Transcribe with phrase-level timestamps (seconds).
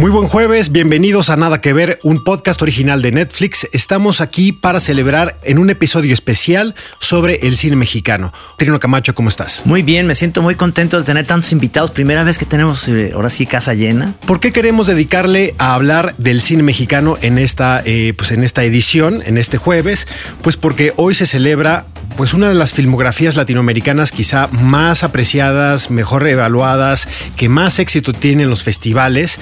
[0.00, 3.68] Muy buen jueves, bienvenidos a Nada que Ver, un podcast original de Netflix.
[3.72, 8.32] Estamos aquí para celebrar en un episodio especial sobre el cine mexicano.
[8.56, 9.60] Trino Camacho, ¿cómo estás?
[9.66, 11.90] Muy bien, me siento muy contento de tener tantos invitados.
[11.90, 14.14] Primera vez que tenemos eh, ahora sí casa llena.
[14.24, 18.64] ¿Por qué queremos dedicarle a hablar del cine mexicano en esta, eh, pues en esta
[18.64, 20.06] edición, en este jueves?
[20.40, 21.84] Pues porque hoy se celebra
[22.16, 28.44] pues una de las filmografías latinoamericanas quizá más apreciadas, mejor evaluadas, que más éxito tienen
[28.44, 29.40] en los festivales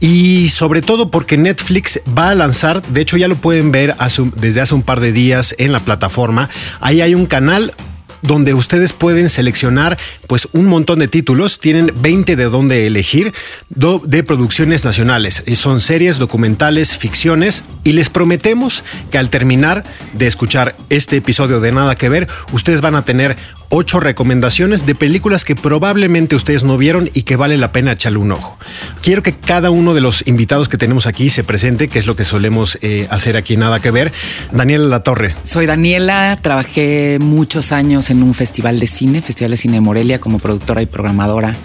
[0.00, 3.94] y sobre todo porque Netflix va a lanzar, de hecho ya lo pueden ver
[4.36, 6.48] desde hace un par de días en la plataforma,
[6.80, 7.74] ahí hay un canal
[8.22, 13.32] donde ustedes pueden seleccionar pues un montón de títulos, tienen 20 de dónde elegir
[13.68, 17.64] de producciones nacionales, son series, documentales, ficciones.
[17.84, 22.80] Y les prometemos que al terminar de escuchar este episodio de Nada que ver, ustedes
[22.80, 23.36] van a tener
[23.68, 28.18] ocho recomendaciones de películas que probablemente ustedes no vieron y que vale la pena echarle
[28.18, 28.58] un ojo.
[29.02, 32.16] Quiero que cada uno de los invitados que tenemos aquí se presente, que es lo
[32.16, 34.12] que solemos eh, hacer aquí Nada que ver.
[34.52, 35.34] Daniela Latorre.
[35.44, 40.20] Soy Daniela, trabajé muchos años en un festival de cine, Festival de Cine de Morelia,
[40.20, 41.56] como productora y programadora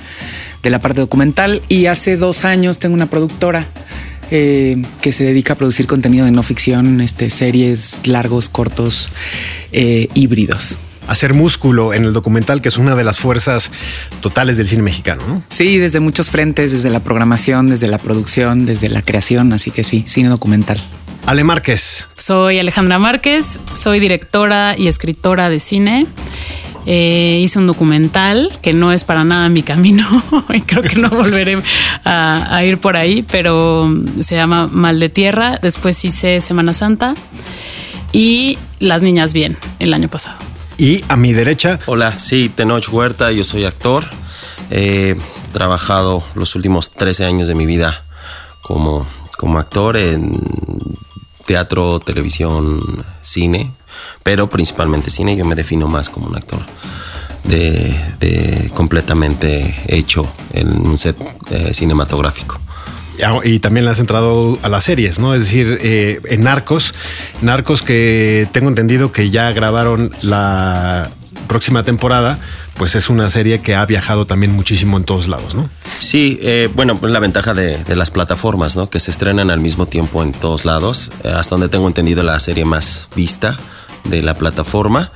[0.64, 1.62] de la parte documental.
[1.68, 3.68] Y hace dos años tengo una productora
[4.30, 9.10] eh, que se dedica a producir contenido de no ficción, este, series largos, cortos,
[9.74, 10.80] eh, híbridos.
[11.08, 13.72] Hacer músculo en el documental, que es una de las fuerzas
[14.22, 15.44] totales del cine mexicano, ¿no?
[15.50, 19.84] Sí, desde muchos frentes, desde la programación, desde la producción, desde la creación, así que
[19.84, 20.82] sí, cine documental.
[21.26, 26.08] Ale Márquez, Soy Alejandra Márquez, soy directora y escritora de cine.
[26.88, 30.08] Eh, hice un documental que no es para nada mi camino
[30.50, 31.62] y creo que no volveré
[32.04, 33.88] a, a ir por ahí, pero
[34.20, 35.60] se llama Mal de Tierra.
[35.62, 37.14] Después hice Semana Santa
[38.12, 40.51] y Las Niñas Bien el año pasado.
[40.82, 44.04] Y a mi derecha, Hola, sí, Tenoch Huerta, yo soy actor.
[44.72, 45.16] He
[45.54, 48.04] trabajado los últimos 13 años de mi vida
[48.64, 49.06] como,
[49.38, 50.40] como actor en
[51.46, 52.82] teatro, televisión,
[53.22, 53.72] cine,
[54.24, 55.36] pero principalmente cine.
[55.36, 56.66] Yo me defino más como un actor
[57.44, 61.16] de, completamente hecho en un set
[61.52, 62.60] eh, cinematográfico.
[63.44, 65.34] Y también le has entrado a las series, ¿no?
[65.34, 66.94] Es decir, eh, en Narcos,
[67.42, 71.10] Narcos que tengo entendido que ya grabaron la
[71.48, 72.40] próxima temporada,
[72.78, 75.70] pues es una serie que ha viajado también muchísimo en todos lados, ¿no?
[76.00, 78.90] Sí, eh, bueno, pues la ventaja de, de las plataformas, ¿no?
[78.90, 81.12] Que se estrenan al mismo tiempo en todos lados.
[81.24, 83.58] Eh, hasta donde tengo entendido la serie más vista
[84.06, 85.12] de la plataforma.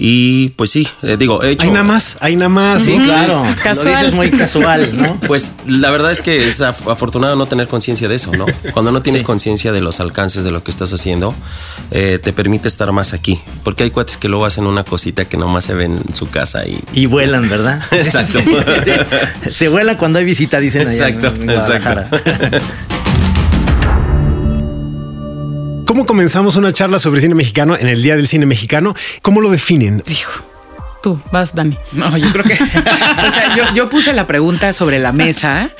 [0.00, 1.66] Y pues sí, eh, digo, he hecho.
[1.66, 2.84] Hay nada más, hay nada más.
[2.84, 3.44] Sí, claro.
[3.62, 3.94] Casual.
[3.94, 5.18] Lo dices muy casual, ¿no?
[5.26, 8.46] Pues la verdad es que es af- afortunado no tener conciencia de eso, ¿no?
[8.72, 9.24] Cuando no tienes Sí.
[9.26, 11.34] conciencia de los alcances de lo que estás haciendo,
[11.90, 13.40] eh, te permite estar más aquí.
[13.64, 16.64] Porque hay cuates que luego hacen una cosita que nomás se ven en su casa
[16.64, 16.78] y.
[16.92, 17.82] Y vuelan, ¿verdad?
[17.90, 18.38] Exacto.
[18.38, 18.92] Sí, sí,
[19.44, 19.50] sí.
[19.50, 22.08] Se vuela cuando hay visita, dicen allá Exacto, en Guadalajara.
[25.88, 28.94] ¿Cómo comenzamos una charla sobre cine mexicano en el Día del Cine Mexicano?
[29.22, 30.02] ¿Cómo lo definen?
[30.06, 30.44] Hijo,
[31.02, 31.78] tú vas, Dani.
[31.92, 32.52] No, yo creo que.
[33.26, 35.70] o sea, yo, yo puse la pregunta sobre la mesa,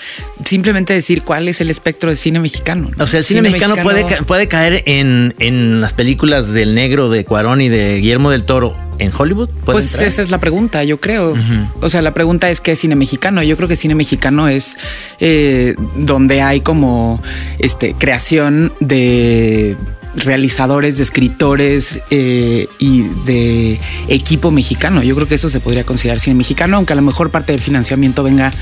[0.47, 2.91] simplemente decir cuál es el espectro de cine mexicano.
[2.97, 3.04] ¿no?
[3.04, 7.10] O sea, el cine, mexicano, Puede, ca- puede caer en, en las películas del negro
[7.10, 9.50] de Cuarón y de Guillermo del Toro en Hollywood.
[9.50, 10.08] ¿Puede Pues entrar?
[10.08, 11.36] esa es la pregunta, yo creo.
[11.82, 13.42] O sea, la pregunta es qué es cine mexicano.
[13.42, 14.78] Yo creo que cine mexicano es
[15.20, 17.22] eh, donde hay como
[17.58, 19.76] este creación de
[20.24, 25.02] realizadores, de escritores eh, y de equipo mexicano.
[25.02, 27.60] Yo creo que eso se podría considerar cine mexicano, aunque a lo mejor parte del
[27.60, 28.52] financiamiento venga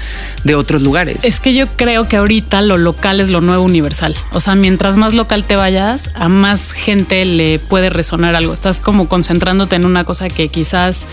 [0.45, 1.25] de otros lugares.
[1.25, 4.15] Es que yo creo que ahorita lo local es lo nuevo universal.
[4.33, 8.53] O sea, mientras más local te vayas, a más gente le puede resonar algo.
[8.53, 11.07] Estás como concentrándote en una cosa que quizás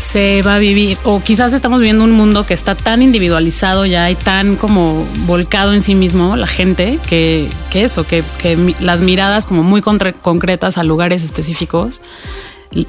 [0.00, 4.10] se va a vivir o quizás estamos viviendo un mundo que está tan individualizado ya
[4.10, 9.02] y tan como volcado en sí mismo la gente que, que eso, que, que las
[9.02, 12.00] miradas como muy concretas a lugares específicos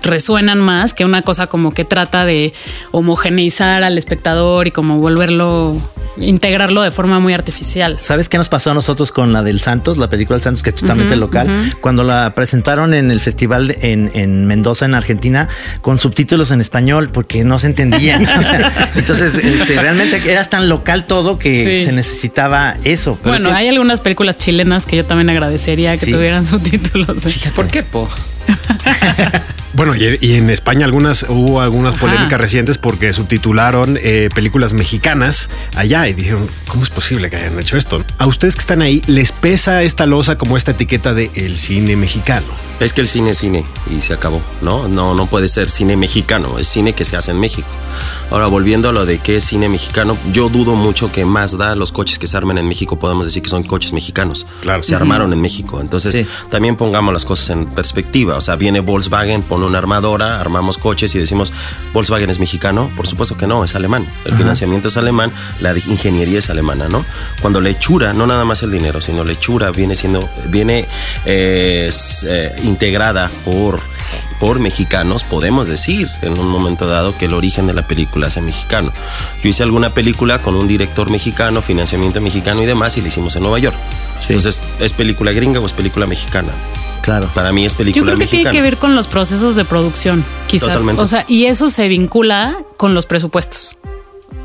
[0.04, 2.54] resuenan más que una cosa como que trata de
[2.92, 5.76] homogeneizar al espectador y como volverlo
[6.18, 7.98] integrarlo de forma muy artificial.
[8.02, 10.70] ¿Sabes qué nos pasó a nosotros con la del Santos, la película del Santos, que
[10.72, 11.76] es totalmente local?
[11.82, 15.48] Cuando la presentaron en el festival de- en, en Mendoza, en Argentina,
[15.82, 18.26] con subtítulos en español, porque no se entendían.
[18.42, 21.84] O sea, entonces, este, realmente eras tan local todo que Sí.
[21.86, 23.18] se necesitaba eso.
[23.24, 26.12] Bueno, tiene- hay algunas películas chilenas que yo también agradecería que Sí.
[26.12, 27.26] tuvieran subtítulos.
[27.26, 27.52] ¿eh?
[27.56, 28.10] ¿Por qué, po?
[29.74, 32.02] Bueno, y, y en España algunas hubo algunas Ajá.
[32.02, 37.58] polémicas recientes porque subtitularon eh, películas mexicanas allá y dijeron, ¿cómo es posible que hayan
[37.58, 38.04] hecho esto?
[38.18, 41.96] A ustedes que están ahí, ¿les pesa esta losa como esta etiqueta de el cine
[41.96, 42.48] mexicano?
[42.82, 43.64] Es que el cine es cine
[43.96, 44.90] y se acabó, ¿no?
[44.90, 47.68] No, no puede ser cine mexicano, es cine que se hace en México.
[48.32, 51.76] Ahora, volviendo a lo de qué es cine mexicano, yo dudo mucho que más da
[51.76, 54.48] los coches que se armen en México, podemos decir que son coches mexicanos.
[54.62, 54.82] Claro.
[54.84, 55.80] Se armaron en México.
[55.80, 56.26] Entonces, Sí.
[56.50, 58.36] también pongamos las cosas en perspectiva.
[58.42, 61.54] O sea, viene Volkswagen, pone una armadora, armamos coches y decimos,
[61.94, 62.92] ¿Volkswagen es mexicano?
[62.98, 64.08] Por supuesto que no, es alemán.
[64.26, 67.06] El financiamiento es alemán, la ingeniería es alemana, ¿no?
[67.40, 70.88] Cuando la hechura, no nada más el dinero, sino la hechura viene siendo, viene
[71.28, 71.92] eh,
[72.26, 73.80] eh, integrada por,
[74.42, 78.42] por mexicanos, podemos decir en un momento dado que el origen de la película es
[78.42, 78.92] mexicano.
[79.44, 83.36] Yo hice alguna película con un director mexicano, financiamiento mexicano y demás, y la hicimos
[83.36, 83.78] en Nueva York.
[84.20, 84.34] Sí.
[84.34, 86.50] Entonces, ¿es película gringa o es película mexicana?
[87.02, 87.30] Claro.
[87.36, 88.50] Para mí es Yo película creo que mexicana.
[88.50, 90.70] tiene que ver con los procesos de producción, quizás.
[90.70, 91.02] Totalmente.
[91.04, 93.78] O sea, y eso se vincula con los presupuestos.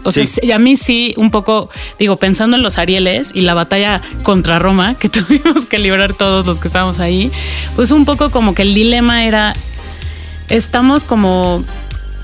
[0.02, 0.40] O sea, Sí.
[0.42, 4.58] sí, a mí sí, un poco, digo, pensando en los Arieles y la batalla contra
[4.58, 7.32] Roma que tuvimos que librar todos los que estábamos ahí,
[7.76, 9.54] pues un poco como que el dilema era,
[10.48, 11.64] estamos como...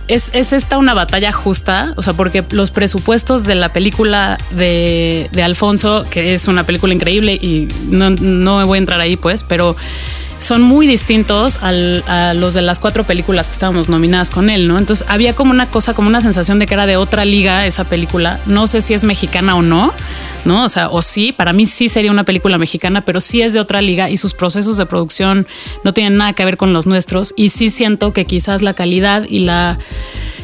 [0.09, 5.31] Es, es esta una batalla justa, o sea, porque los presupuestos de la película de,
[5.33, 9.45] de Alfonso, que es una película increíble y no, no voy a entrar ahí, pues,
[9.45, 9.77] pero
[10.43, 14.77] son muy distintos a los de las cuatro películas que estábamos nominadas con él, ¿no?
[14.77, 17.85] Entonces había como una cosa, como una sensación de que era de otra liga esa
[17.85, 18.41] película.
[18.47, 19.93] No sé si es mexicana o no,
[20.45, 20.65] ¿no?
[20.65, 23.61] O sea, o sí, para mí sí sería una película mexicana, pero sí es de
[23.61, 25.47] otra liga y sus procesos de producción
[25.85, 27.33] no tienen nada que ver con los nuestros.
[27.37, 29.79] Y sí siento que quizás la calidad y la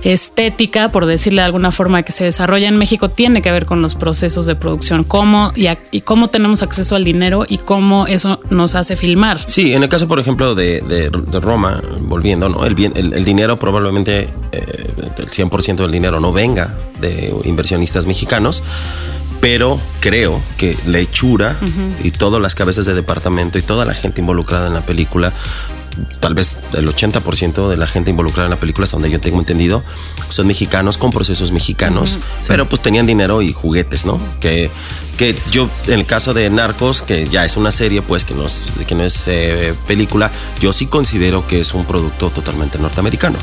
[0.02, 3.82] estética, por decirle de alguna forma, que se desarrolla en México tiene que ver con
[3.82, 8.06] los procesos de producción, cómo y, a- y cómo tenemos acceso al dinero y cómo
[8.06, 9.40] eso nos hace filmar.
[9.46, 12.64] Sí, en el caso, por ejemplo, de, de- de Roma, volviendo, ¿no?
[12.64, 18.06] El, bien, el, el dinero probablemente, eh, el 100% del dinero no venga de inversionistas
[18.06, 18.62] mexicanos,
[19.40, 21.56] pero creo que la hechura
[22.02, 25.32] y todas las cabezas de departamento y toda la gente involucrada en la película,
[26.20, 29.38] tal vez el 80% de la gente involucrada en la película, hasta donde yo tengo
[29.38, 29.84] entendido,
[30.28, 34.20] son mexicanos con procesos mexicanos, pero pues tenían dinero y juguetes, ¿no?
[34.40, 34.70] Que,
[35.16, 38.46] que yo, en el caso de Narcos, que ya es una serie, pues que no
[38.46, 40.30] es, que no es eh, película,
[40.60, 43.38] yo sí considero que es un producto totalmente norteamericano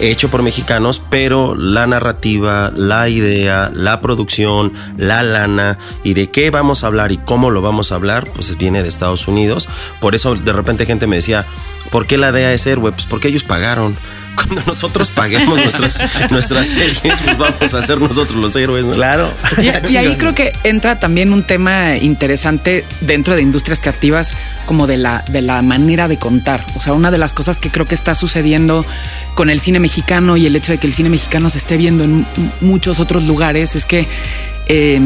[0.00, 6.50] hecho por mexicanos, pero la narrativa, la idea, la producción, la lana y de qué
[6.50, 9.68] vamos a hablar y cómo lo vamos a hablar, pues viene de Estados Unidos.
[10.00, 11.46] Por eso de repente gente me decía,
[11.90, 12.92] ¿por qué la DEA es héroe?
[12.92, 13.96] Pues porque ellos pagaron.
[14.36, 18.84] Cuando nosotros paguemos nuestras, nuestras series, pues vamos a ser nosotros los héroes.
[18.84, 18.94] ¿no?
[18.94, 19.32] Claro.
[19.58, 24.34] Y, y ahí creo que entra también un tema interesante dentro de industrias creativas,
[24.66, 26.64] como de la, de la manera de contar.
[26.76, 28.84] O sea, una de las cosas que creo que está sucediendo
[29.34, 32.04] con el cine mexicano y el hecho de que el cine mexicano se esté viendo
[32.04, 32.26] en
[32.60, 34.06] muchos otros lugares es que
[34.68, 35.00] eh,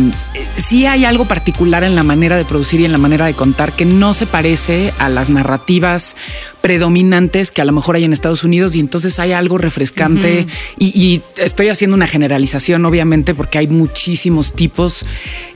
[0.56, 3.76] sí hay algo particular en la manera de producir y en la manera de contar
[3.76, 6.16] que no se parece a las narrativas
[6.62, 10.46] predominantes que a lo mejor hay en Estados Unidos y entonces hay algo refrescante.
[10.78, 15.04] Y, y estoy haciendo una generalización obviamente porque hay muchísimos tipos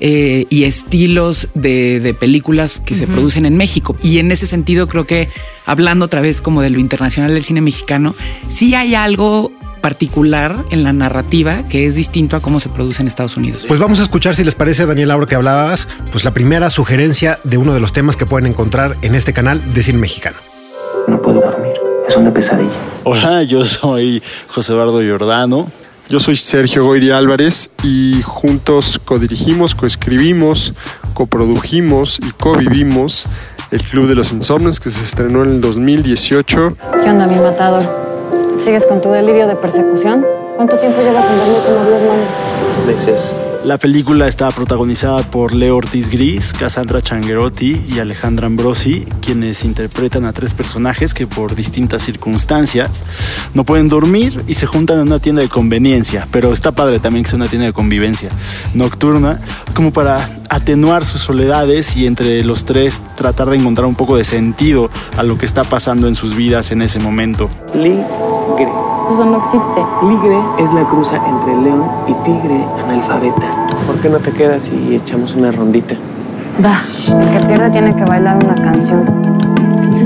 [0.00, 3.96] eh, y estilos de, de películas que se producen en México.
[4.02, 5.28] Y en ese sentido creo que
[5.66, 8.14] hablando otra vez como de lo internacional del cine mexicano
[8.48, 9.50] sí hay algo
[9.84, 13.67] particular en la narrativa que es distinto a cómo se produce en Estados Unidos.
[13.69, 17.38] Pues vamos a escuchar, si les parece, Daniel, ahora que hablabas, pues la primera sugerencia
[17.44, 20.38] de uno de los temas que pueden encontrar en este canal de cine mexicano.
[21.06, 21.74] No puedo dormir.
[22.08, 22.70] Es una pesadilla.
[23.03, 25.70] Hola, yo soy José Eduardo Giordano.
[26.08, 30.72] Yo soy Sergio Goiri Álvarez y juntos codirigimos, coescribimos,
[31.12, 33.26] coprodujimos y covivimos
[33.70, 36.79] El Club de los Insomnes que se estrenó en el 2018.
[37.03, 38.04] ¿Qué onda, mi matador?
[38.56, 40.25] ¿Sigues con tu delirio de persecución?
[40.56, 42.27] ¿Cuánto tiempo llevas sin dormir como Dios manda?
[42.87, 43.34] Meses.
[43.64, 50.26] La película está protagonizada por Leo Ortiz Gris, Cassandra Changuerotti y Alejandra Ambrosi, quienes interpretan
[50.26, 53.04] a tres personajes que por distintas circunstancias
[53.54, 57.24] no pueden dormir y se juntan en una tienda de conveniencia, pero está padre también
[57.24, 58.28] que sea una tienda de convivencia
[58.74, 59.40] nocturna,
[59.74, 64.24] como para atenuar sus soledades y entre los tres tratar de encontrar un poco de
[64.24, 67.48] sentido a lo que está pasando en sus vidas en ese momento.
[67.74, 68.94] Ligre.
[69.11, 69.84] Eso no existe.
[70.03, 73.67] Ligre es la cruza entre león y tigre analfabeta.
[73.87, 75.94] ¿Por qué no te quedas y echamos una rondita?
[76.65, 76.81] Va,
[77.20, 79.05] el que pierde tiene que bailar una canción.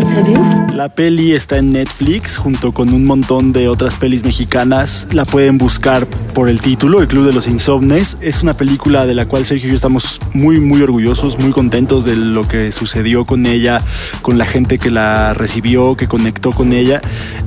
[0.08, 0.68] ¿Es en serio?
[0.72, 5.06] La peli está en Netflix junto con un montón de otras pelis mexicanas.
[5.12, 8.16] La pueden buscar por el título, El Club de los Insomnes.
[8.22, 12.06] Es una película de la cual Sergio y yo estamos muy, muy orgullosos, muy contentos
[12.06, 13.82] de lo que sucedió con ella,
[14.22, 17.02] con la gente que la recibió, que conectó con ella.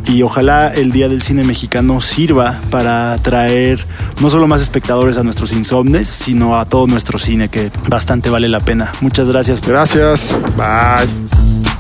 [0.05, 3.83] Y ojalá el Día del Cine Mexicano sirva para traer
[4.21, 8.49] no solo más espectadores a nuestros insomnes, sino a todo nuestro cine, que bastante vale
[8.49, 8.91] la pena.
[9.01, 9.65] Muchas gracias.
[9.65, 10.37] Gracias.
[10.55, 11.70] Bye.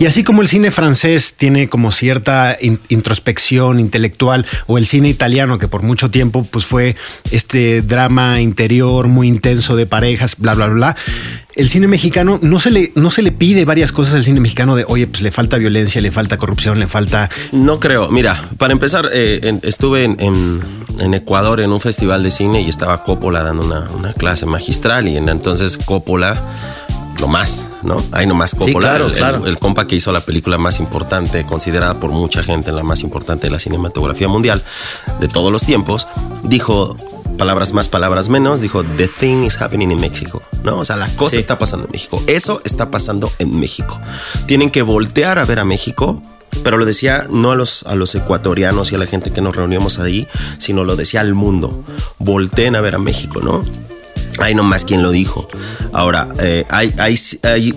[0.00, 5.10] Y así como el cine francés tiene como cierta in- introspección intelectual o el cine
[5.10, 6.96] italiano que por mucho tiempo pues fue
[7.30, 10.96] este drama interior muy intenso de parejas, bla bla bla.
[11.54, 14.74] El cine mexicano no se le no se le pide varias cosas al cine mexicano
[14.74, 18.08] de, oye, pues le falta violencia, le falta corrupción, le falta No creo.
[18.10, 20.60] Mira, para empezar, eh, estuve en,
[21.12, 25.18] Ecuador en un festival de cine y estaba Coppola dando una, una clase magistral y
[25.18, 26.42] en- entonces Coppola,
[27.20, 28.02] lo más, ¿no?
[28.12, 29.46] Hay nomás Coppola, claro, el, claro.
[29.46, 33.46] el compa que hizo la película más importante, considerada por mucha gente la más importante
[33.46, 34.62] de la cinematografía mundial
[35.20, 36.06] de todos los tiempos,
[36.42, 36.96] dijo
[37.38, 40.78] palabras más, palabras menos, dijo, the thing is happening in México, ¿no?
[40.78, 41.38] O sea, la cosa Sí.
[41.38, 42.22] está pasando en México.
[42.26, 43.98] Eso está pasando en México.
[44.46, 46.22] Tienen que voltear a ver a México
[46.64, 49.54] pero lo decía no a los, a los ecuatorianos y a la gente que nos
[49.54, 50.26] reuníamos ahí,
[50.58, 51.84] sino lo decía al mundo.
[52.18, 53.62] Volteen a ver a México, ¿no?
[54.38, 55.48] Hay nomás quien lo dijo.
[55.92, 57.16] Ahora, eh, hay, hay,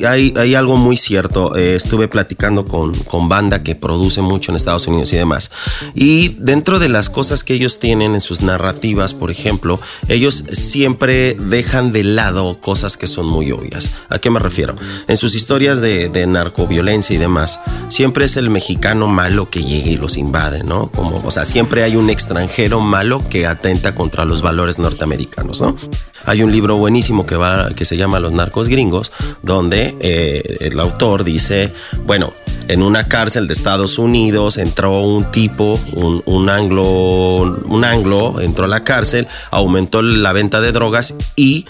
[0.06, 1.56] hay, hay- algo muy cierto.
[1.56, 5.50] Eh, estuve platicando con, con banda que produce mucho en Estados Unidos y demás.
[5.96, 11.36] Y dentro de las cosas que ellos tienen en sus narrativas, por ejemplo, ellos siempre
[11.40, 13.92] dejan de lado cosas que son muy obvias.
[14.10, 14.76] ¿A qué me refiero?
[15.08, 19.90] En sus historias de, de narcoviolencia y demás, siempre es el mexicano malo que llega
[19.90, 20.90] y los invade, ¿no?
[20.92, 25.76] Como, o sea, siempre hay un extranjero malo que atenta contra los valores norteamericanos, ¿no?
[26.26, 30.80] Hay un libro buenísimo que, va, que se llama Los narcos gringos, donde eh, el
[30.80, 31.74] autor dice,
[32.06, 32.34] bueno,
[32.68, 36.84] en una cárcel de Estados Unidos entró un tipo, un, un anglo,
[37.66, 41.66] un anglo entró a la cárcel, aumentó la venta de drogas y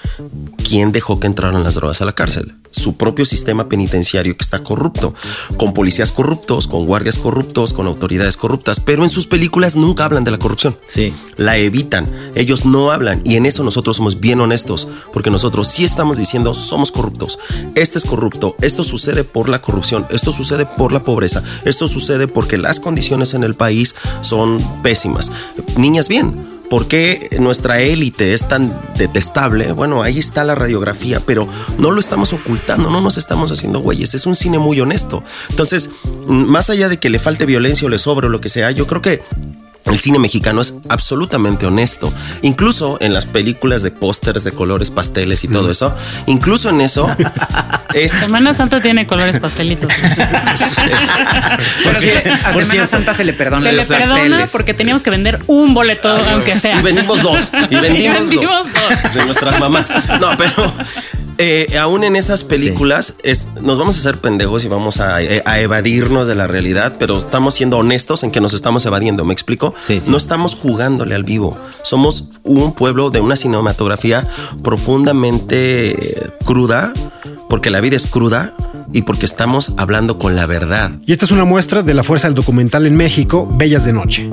[0.67, 2.53] ¿quién dejó que entraran las drogas a la cárcel?
[2.73, 5.13] Su propio sistema penitenciario que está corrupto,
[5.57, 10.23] con policías corruptos, con guardias corruptos, con autoridades corruptas, pero en sus películas nunca hablan
[10.23, 10.75] de la corrupción.
[10.87, 11.13] Sí.
[11.37, 15.85] La evitan, ellos no hablan y en eso nosotros somos bien honestos, porque nosotros sí
[15.85, 17.39] estamos diciendo somos corruptos,
[17.75, 22.27] este es corrupto, esto sucede por la corrupción, esto sucede por la pobreza, esto sucede
[22.27, 25.31] porque las condiciones en el país son pésimas.
[25.77, 29.73] Niñas bien, ¿Por qué nuestra élite es tan detestable?
[29.73, 34.15] Bueno, ahí está la radiografía, pero no lo estamos ocultando, no nos estamos haciendo güeyes.
[34.15, 35.23] Es un cine muy honesto.
[35.51, 38.49] Entonces, mm, más allá de que le falte violencia o le sobre o lo que
[38.49, 39.21] sea, yo creo que
[39.85, 42.11] el cine mexicano es absolutamente honesto.
[42.41, 45.93] Incluso en las películas de pósters de colores pasteles y todo eso,
[46.25, 47.07] incluso en eso
[47.93, 49.91] es Semana Santa tiene colores pastelitos.
[51.83, 52.09] Pero sí,
[52.43, 54.49] a Semana Santa se le perdona Se le los perdona pasteles.
[54.51, 56.79] porque teníamos que vender un boleto, aunque sea.
[56.79, 57.51] Y vendimos dos.
[57.69, 59.01] Y vendimos, Y vendimos dos.
[59.03, 59.13] dos.
[59.13, 59.91] De nuestras mamás.
[60.19, 60.73] No, pero
[61.37, 65.41] eh, aún en esas películas es, nos vamos a hacer pendejos y vamos a, eh,
[65.45, 69.25] a evadirnos de la realidad, pero estamos siendo honestos en que nos estamos evadiendo.
[69.25, 69.73] ¿Me explico?
[69.79, 70.09] Sí, sí.
[70.11, 71.59] No estamos jugándole al vivo.
[71.81, 74.25] Somos un pueblo de una cinematografía
[74.63, 76.93] profundamente eh, cruda,
[77.53, 78.51] porque la vida es cruda
[78.93, 80.89] y porque estamos hablando con la verdad.
[81.05, 84.27] Y esta es una muestra de la fuerza del documental en México, Bellas de Noche.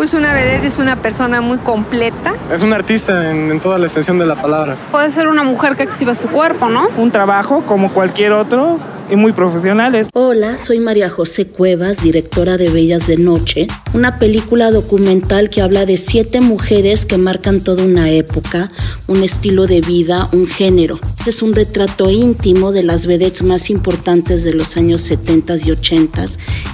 [0.00, 2.32] Pues una vedette es una persona muy completa.
[2.50, 4.74] Es un artista en, en toda la extensión de la palabra.
[4.90, 6.88] Puede ser una mujer que exhibe su cuerpo, ¿no?
[6.96, 8.78] Un trabajo como cualquier otro
[9.10, 10.08] y muy profesionales.
[10.14, 15.84] Hola, soy María José Cuevas, directora de Bellas de Noche, una película documental que habla
[15.84, 18.70] de siete mujeres que marcan toda una época,
[19.08, 20.98] un estilo de vida, un género.
[21.26, 26.24] Es un retrato íntimo de las vedettes más importantes de los años 70 y 80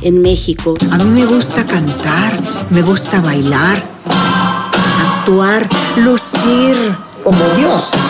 [0.02, 0.74] en México.
[0.90, 2.32] A mí me gusta cantar,
[2.70, 3.82] me gusta bailar,
[4.98, 6.76] actuar, lucir.
[7.22, 8.00] como dioses.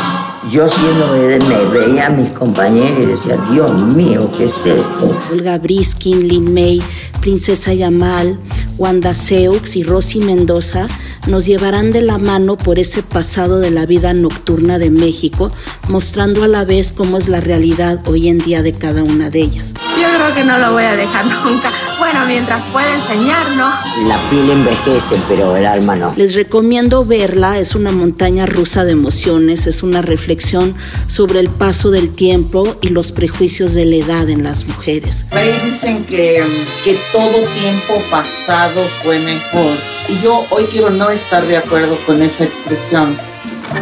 [0.50, 1.08] Yo siendo
[1.48, 5.18] me veía a mis compañeros y decía, Dios mío, ¿qué es esto?
[5.32, 6.80] Olga Briskin, Lin May,
[7.20, 8.38] Princesa Yamal,
[8.78, 10.86] Wanda Seux y Rosy Mendoza
[11.26, 15.50] nos llevarán de la mano por ese pasado de la vida nocturna de México,
[15.88, 19.40] mostrando a la vez cómo es la realidad hoy en día de cada una de
[19.40, 19.74] ellas.
[20.00, 21.70] Yo creo que no lo voy a dejar nunca.
[21.98, 23.74] Bueno, mientras pueda enseñarnos.
[24.06, 26.12] La piel envejece, pero el alma no.
[26.16, 30.74] Les recomiendo verla, es una montaña rusa de emociones, es una reflexión
[31.08, 35.24] sobre el paso del tiempo y los prejuicios de la edad en las mujeres.
[35.32, 36.42] Ahí dicen que,
[36.84, 39.76] que todo tiempo pasado fue mejor.
[40.08, 43.16] Y yo hoy quiero no estar de acuerdo con esa expresión.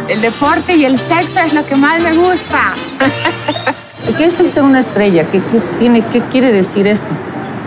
[0.07, 2.73] El deporte y el sexo es lo que más me gusta.
[4.13, 5.29] ¿Qué es el ser una estrella?
[5.29, 5.41] ¿Qué,
[5.79, 7.07] tiene, ¿Qué quiere decir eso?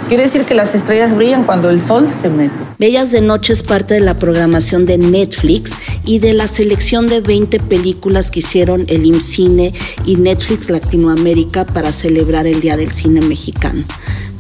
[0.09, 2.55] Quiere decir que las estrellas brillan cuando el sol se mete.
[2.79, 5.73] Bellas de Noche es parte de la programación de Netflix
[6.05, 9.75] y de la selección de 20 películas que hicieron el IMCINE
[10.07, 13.85] y Netflix Latinoamérica para celebrar el Día del Cine Mexicano.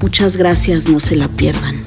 [0.00, 1.85] Muchas gracias, no se la pierdan.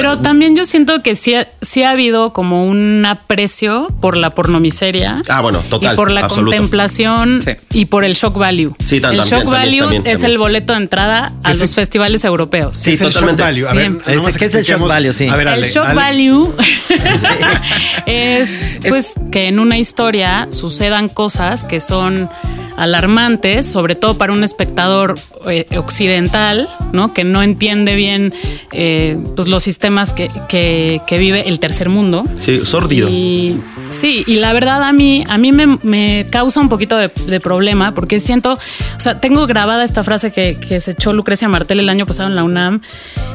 [0.00, 4.30] Pero también yo siento que sí, ha- sí ha habido como un aprecio por la
[4.30, 5.22] pornomiseria.
[5.28, 5.92] Ah, bueno, total.
[5.92, 6.52] y por la absoluto.
[6.56, 7.40] contemplación
[7.72, 8.74] y por el shock value.
[8.78, 10.30] Sí, tan- el también, shock también, value también, es también.
[10.32, 12.76] el boleto de entrada a Es los el- festivales europeos.
[12.76, 13.42] Sí, Es el totalmente.
[13.42, 13.66] shock value.
[13.68, 15.12] A ver, Ese- ¿qué es el shock value?
[15.12, 15.28] Sí.
[15.28, 15.94] A ver, el shock Ale.
[15.94, 16.54] value
[18.06, 18.50] es
[18.88, 22.28] pues que en una historia sucedan cosas que son
[22.76, 25.14] alarmantes, sobre todo para un espectador
[25.48, 27.12] eh, occidental, ¿no?
[27.14, 28.32] Que no entiende bien
[28.72, 32.24] eh, pues los sistemas que, que- que vive el tercer mundo.
[32.40, 33.08] Sí, sórdido.
[33.10, 37.08] Y sí, y la verdad a mí, a mí me, me causa un poquito de,
[37.26, 41.48] de problema porque siento, o sea, tengo grabada esta frase que, que se echó Lucrecia
[41.48, 42.80] Martel el año pasado en la UNAM,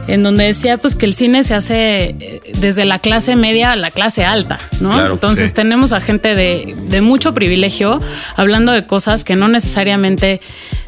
[0.08, 3.76] en donde decía pues que el cine se hace eh, desde la clase media a
[3.76, 4.92] la clase alta, ¿no?
[4.92, 5.56] Claro, Entonces sí.
[5.56, 8.02] tenemos a gente de, de mucho privilegio
[8.36, 10.42] hablando de cosas que no necesariamente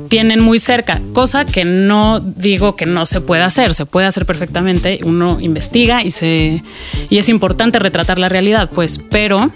[0.10, 4.26] tienen muy cerca, cosa que no digo que no se puede hacer, se puede hacer
[4.26, 6.64] perfectamente, uno investiga y se
[7.10, 9.52] y es importante retratar la realidad, pues, pero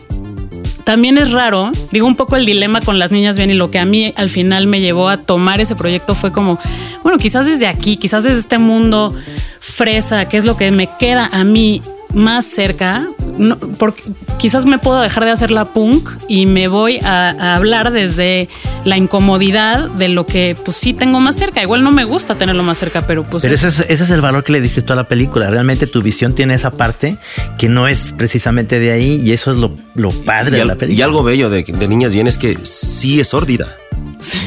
[0.83, 3.79] también es raro, digo un poco el dilema con las niñas bien y lo que
[3.79, 6.59] a mí al final me llevó a tomar ese proyecto fue como,
[7.03, 9.15] bueno, quizás desde aquí, quizás desde este mundo
[9.59, 11.81] fresa, que es lo que me queda a mí
[12.13, 13.07] más cerca,
[13.37, 14.03] no, porque
[14.39, 18.49] quizás me puedo dejar de hacer la punk y me voy a, a hablar desde
[18.85, 21.61] la incomodidad de lo que pues sí tengo más cerca.
[21.61, 23.43] Igual no me gusta tenerlo más cerca, pero pues...
[23.43, 25.49] Pero ese es, ese es el valor que le diste tú a la película.
[25.49, 27.17] Realmente tu visión tiene esa parte
[27.57, 30.67] que no es precisamente de ahí y eso es lo, lo padre Y, de al-
[30.69, 30.99] la película.
[30.99, 33.67] y algo bello de, de Niñas Bien es que sí es sórdida.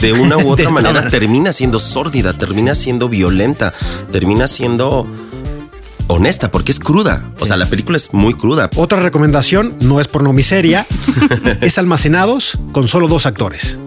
[0.00, 3.73] De una u otra manera termina siendo sórdida, termina siendo violenta,
[4.12, 5.07] termina siendo
[6.08, 7.30] honesta, porque es cruda.
[7.40, 8.70] O sea, la película es muy cruda.
[8.76, 10.87] Otra recomendación, no es pornomiseria,
[11.61, 13.78] es Almacenados con solo dos actores.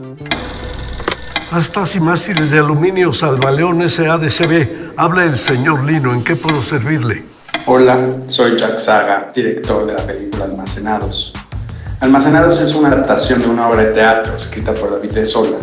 [1.51, 4.93] Astas y mástiles de aluminio Salvaleón SADCB.
[4.97, 6.13] Habla el señor Lino.
[6.13, 7.23] ¿En qué puedo servirle?
[7.65, 11.33] Hola, soy Jack Saga, director de la película Almacenados.
[11.99, 15.57] Almacenados es una adaptación de una obra de teatro escrita por David de Sola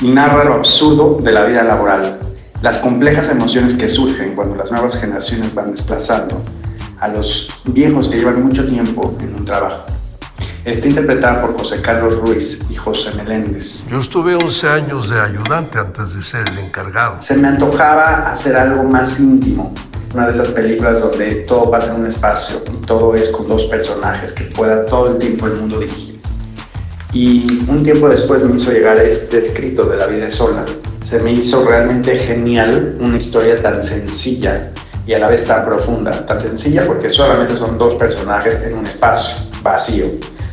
[0.00, 2.20] y narra lo absurdo de la vida laboral,
[2.64, 6.40] las complejas emociones que surgen cuando las nuevas generaciones van desplazando
[6.98, 9.84] a los viejos que llevan mucho tiempo en un trabajo.
[10.64, 13.86] Está interpretada por José Carlos Ruiz y José Meléndez.
[13.90, 17.20] Yo estuve 11 años de ayudante antes de ser el encargado.
[17.20, 19.74] Se me antojaba hacer algo más íntimo,
[20.14, 23.64] una de esas películas donde todo pasa en un espacio y todo es con dos
[23.64, 26.13] personajes que pueda todo el tiempo el mundo dirigir.
[27.14, 30.64] Y un tiempo después me hizo llegar este escrito de la vida sola.
[31.08, 34.72] Se me hizo realmente genial una historia tan sencilla
[35.06, 36.26] y a la vez tan profunda.
[36.26, 40.06] Tan sencilla porque solamente son dos personajes en un espacio vacío.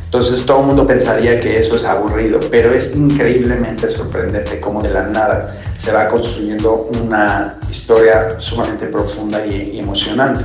[0.06, 4.92] Entonces todo el mundo pensaría que eso es aburrido, pero es increíblemente sorprendente cómo de
[4.92, 10.44] la nada se va construyendo una historia sumamente profunda y, y emocionante,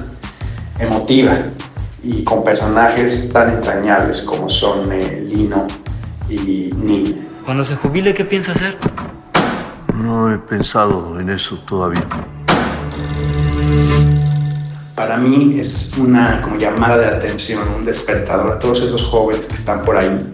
[0.79, 1.37] emotiva
[2.03, 5.67] y con personajes tan entrañables como son eh, Lino
[6.29, 7.27] y Nino.
[7.45, 8.77] Cuando se jubile, ¿qué piensa hacer?
[9.95, 12.05] No he pensado en eso todavía.
[14.95, 19.55] Para mí es una como llamada de atención, un despertador a todos esos jóvenes que
[19.55, 20.31] están por ahí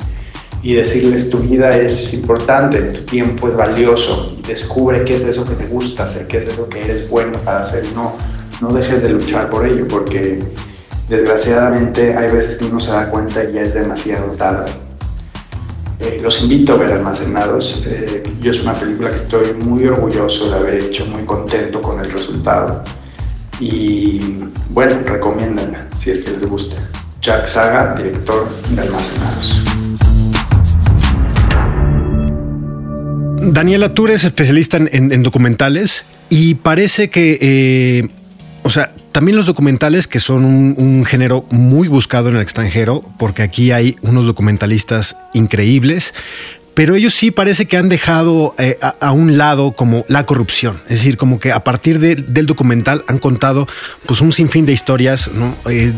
[0.63, 5.55] y decirles tu vida es importante, tu tiempo es valioso, descubre qué es eso que
[5.55, 8.13] te gusta hacer, qué es eso que eres bueno para hacer no,
[8.61, 10.43] no dejes de luchar por ello porque
[11.09, 14.71] desgraciadamente hay veces que uno se da cuenta y ya es demasiado tarde.
[16.03, 17.83] Eh, los invito a ver Almacenados.
[17.87, 22.01] Eh, yo es una película que estoy muy orgulloso de haber hecho, muy contento con
[22.05, 22.83] el resultado.
[23.61, 24.21] Y
[24.71, 26.77] bueno, recomiéndanla si es que les gusta.
[27.21, 29.63] Jack Saga, director de Almacenados.
[33.53, 38.09] Daniela, tú eres especialista en documentales y parece que, eh,
[38.63, 43.43] o sea, también los documentales que son un, género muy buscado en el extranjero, porque
[43.43, 46.15] aquí hay unos documentalistas increíbles,
[46.75, 50.81] pero ellos sí parece que han dejado eh, a, un lado como la corrupción.
[50.89, 53.69] Es decir, como que a partir de, del documental han contado
[54.07, 55.55] pues un sinfín de historias, ¿no?
[55.71, 55.93] Eh,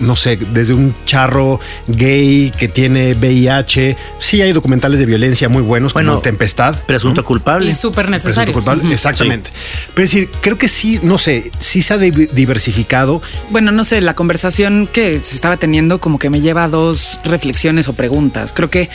[0.00, 3.96] no sé, desde un charro gay que tiene VIH.
[4.18, 6.76] Sí hay documentales de violencia muy buenos, bueno, como Tempestad.
[6.86, 7.26] Presunto ¿no?
[7.26, 7.70] culpable.
[7.70, 8.52] Y súper necesario.
[8.52, 8.92] Culpable, uh -huh.
[8.92, 9.50] Exactamente.
[9.50, 9.88] Sí.
[9.94, 13.22] Pero es decir, creo que sí, no sé, sí se ha diversificado.
[13.50, 17.20] Bueno, no sé, la conversación que se estaba teniendo como que me lleva a dos
[17.24, 18.52] reflexiones o preguntas.
[18.52, 18.88] Creo que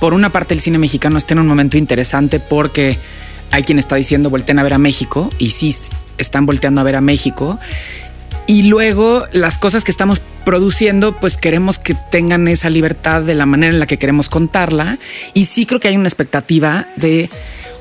[0.00, 2.98] por una parte el cine mexicano está en un momento interesante porque
[3.50, 5.74] hay quien está diciendo volteen a ver a México y sí
[6.18, 7.58] están volteando a ver a México.
[8.46, 13.46] Y luego las cosas que estamos produciendo, pues queremos que tengan esa libertad de la
[13.46, 14.98] manera en la que queremos contarla.
[15.32, 17.30] Y sí creo que hay una expectativa de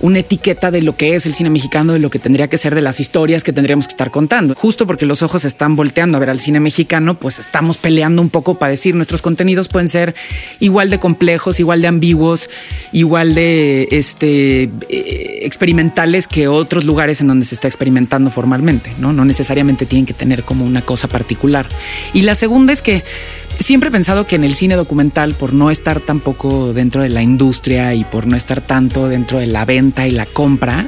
[0.03, 2.75] una etiqueta de lo que es el cine mexicano, de lo que tendría que ser
[2.75, 4.53] de las historias que tendríamos que estar contando.
[4.53, 8.29] Justo porque los ojos están volteando a ver al cine mexicano, pues estamos peleando un
[8.29, 10.13] poco para decir nuestros contenidos pueden ser
[10.59, 12.49] igual de complejos, igual de ambiguos,
[12.91, 19.13] igual de este, eh, experimentales que otros lugares en donde se está experimentando formalmente, ¿no?
[19.13, 21.69] No necesariamente tienen que tener como una cosa particular.
[22.11, 23.05] Y la segunda es que
[23.59, 27.21] siempre he pensado que en el cine documental, por no estar tampoco dentro de la
[27.21, 30.87] industria y por no estar tanto dentro de la venta y la compra,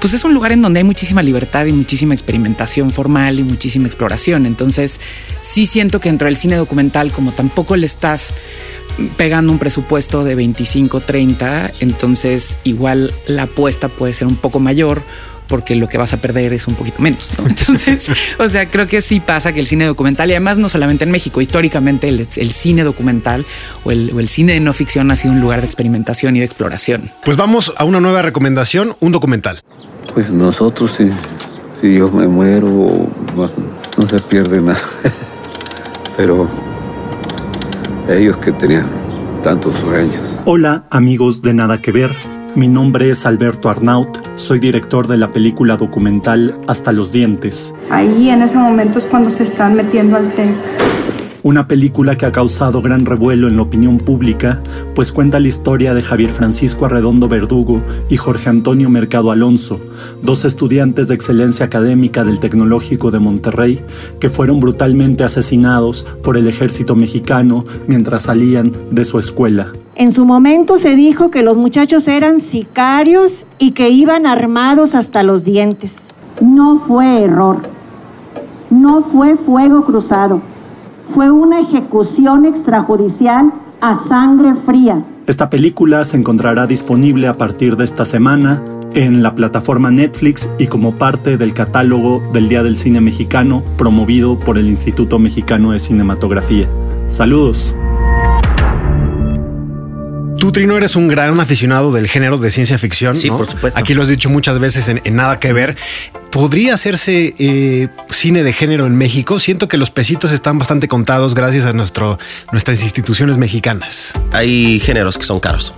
[0.00, 3.86] pues es un lugar en donde hay muchísima libertad y muchísima experimentación formal y muchísima
[3.86, 4.46] exploración.
[4.46, 5.00] Entonces,
[5.40, 8.34] sí siento que dentro del cine documental, como tampoco le estás
[9.16, 15.02] pegando un presupuesto de 25, 30, entonces igual la apuesta puede ser un poco mayor
[15.52, 17.30] porque lo que vas a perder es un poquito menos.
[17.36, 17.46] ¿no?
[17.46, 21.04] Entonces, o sea, creo que sí pasa que el cine documental, y además no solamente
[21.04, 23.44] en México, históricamente el, el cine documental
[23.84, 26.38] o el, o el, cine de no ficción ha sido un lugar de experimentación y
[26.38, 27.10] de exploración.
[27.22, 29.60] Pues vamos a una nueva recomendación, un documental.
[30.14, 31.10] Pues nosotros, si,
[31.82, 34.80] si yo me muero, no se pierde nada.
[36.16, 36.48] Pero
[38.08, 38.86] ellos que tenían
[39.42, 40.18] tantos sueños.
[40.46, 42.31] Hola, amigos de Nada que Ver.
[42.54, 47.74] Mi nombre es Alberto Arnaut, soy director de la película documental Hasta los Dientes.
[47.88, 50.54] Ahí en ese momento es cuando se están metiendo al TEC.
[51.42, 54.62] Una película que ha causado gran revuelo en la opinión pública,
[54.94, 59.80] pues cuenta la historia de Javier Francisco Arredondo Verdugo y Jorge Antonio Mercado Alonso,
[60.22, 63.82] dos estudiantes de excelencia académica del Tecnológico de Monterrey,
[64.20, 69.72] que fueron brutalmente asesinados por el ejército mexicano mientras salían de su escuela.
[69.94, 75.22] En su momento se dijo que los muchachos eran sicarios y que iban armados hasta
[75.22, 75.92] los dientes.
[76.40, 77.58] No fue error.
[78.70, 80.40] No fue fuego cruzado.
[81.14, 83.52] Fue una ejecución extrajudicial
[83.82, 85.04] a sangre fría.
[85.26, 88.62] Esta película se encontrará disponible a partir de esta semana
[88.94, 94.38] en la plataforma Netflix y como parte del catálogo del Día del Cine Mexicano promovido
[94.38, 96.68] por el Instituto Mexicano de Cinematografía.
[97.08, 97.74] Saludos.
[100.38, 103.16] Tú, Trino, eres un gran aficionado del género de ciencia ficción.
[103.16, 103.36] Sí, ¿no?
[103.36, 103.78] por supuesto.
[103.78, 105.76] Aquí lo has dicho muchas veces en, en Nada que Ver.
[106.30, 109.38] ¿Podría hacerse eh, cine de género en México?
[109.38, 112.18] Siento que los pesitos están bastante contados gracias a nuestro,
[112.52, 114.14] nuestras instituciones mexicanas.
[114.32, 115.74] Hay géneros que son caros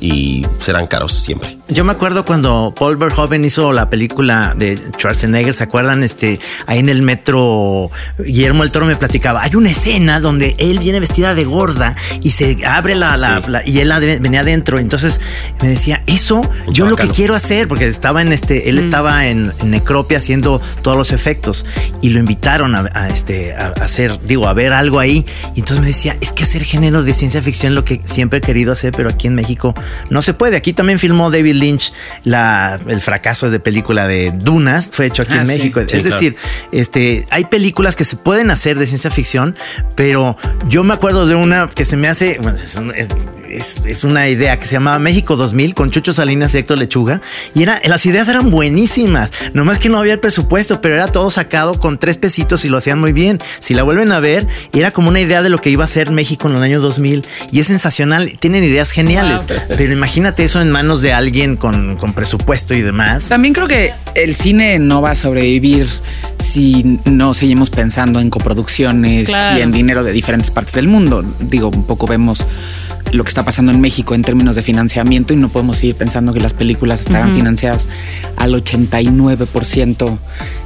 [0.00, 1.56] y serán caros siempre.
[1.68, 6.02] Yo me acuerdo cuando Paul Verhoeven hizo la película de Schwarzenegger, ¿se acuerdan?
[6.02, 10.78] Este, ahí en el metro, Guillermo el Toro me platicaba, hay una escena donde él
[10.78, 13.50] viene vestida de gorda y se abre la, la, sí.
[13.50, 14.78] la y él venía adentro.
[14.78, 15.22] Entonces
[15.62, 18.80] me decía, eso yo lo que quiero hacer, porque estaba en este, él mm.
[18.80, 21.64] estaba en, en, Necropia haciendo todos los efectos
[22.02, 25.24] y lo invitaron a, a este, a, a hacer, digo, a ver algo ahí.
[25.54, 28.42] Y entonces me decía, es que hacer género de ciencia ficción lo que siempre he
[28.42, 29.74] querido hacer, pero aquí en México
[30.10, 30.56] no se puede.
[30.56, 31.92] Aquí también filmó David Lynch
[32.24, 35.80] la, el fracaso de película de Dunas, fue hecho aquí ah, en México.
[35.86, 36.36] Sí, es decir,
[36.72, 39.56] este, hay películas que se pueden hacer de ciencia ficción,
[39.94, 40.36] pero
[40.68, 42.80] yo me acuerdo de una que se me hace, bueno, es,
[43.48, 47.20] es, es, una idea que se llamaba México 2000 con Chucho Salinas y Héctor Lechuga,
[47.54, 51.30] y era, las ideas eran buenísimas, nomás que no había el presupuesto, pero era todo
[51.30, 53.38] sacado con tres pesitos y lo hacían muy bien.
[53.60, 56.10] Si la vuelven a ver, era como una idea de lo que iba a ser
[56.10, 59.76] México en los años 2000 y es sensacional, tienen ideas geniales, wow.
[59.76, 63.28] pero imagínate eso en manos de alguien con, con, presupuesto y demás.
[63.28, 65.88] También creo que el cine no va a sobrevivir
[66.38, 69.58] si no seguimos pensando en coproducciones claro.
[69.58, 71.24] y en dinero de diferentes partes del mundo.
[71.40, 72.44] Digo, un poco vemos
[73.14, 76.32] lo que está pasando en México en términos de financiamiento y no podemos seguir pensando
[76.32, 77.36] que las películas estarán uh -huh.
[77.36, 77.88] financiadas
[78.36, 80.18] al 89%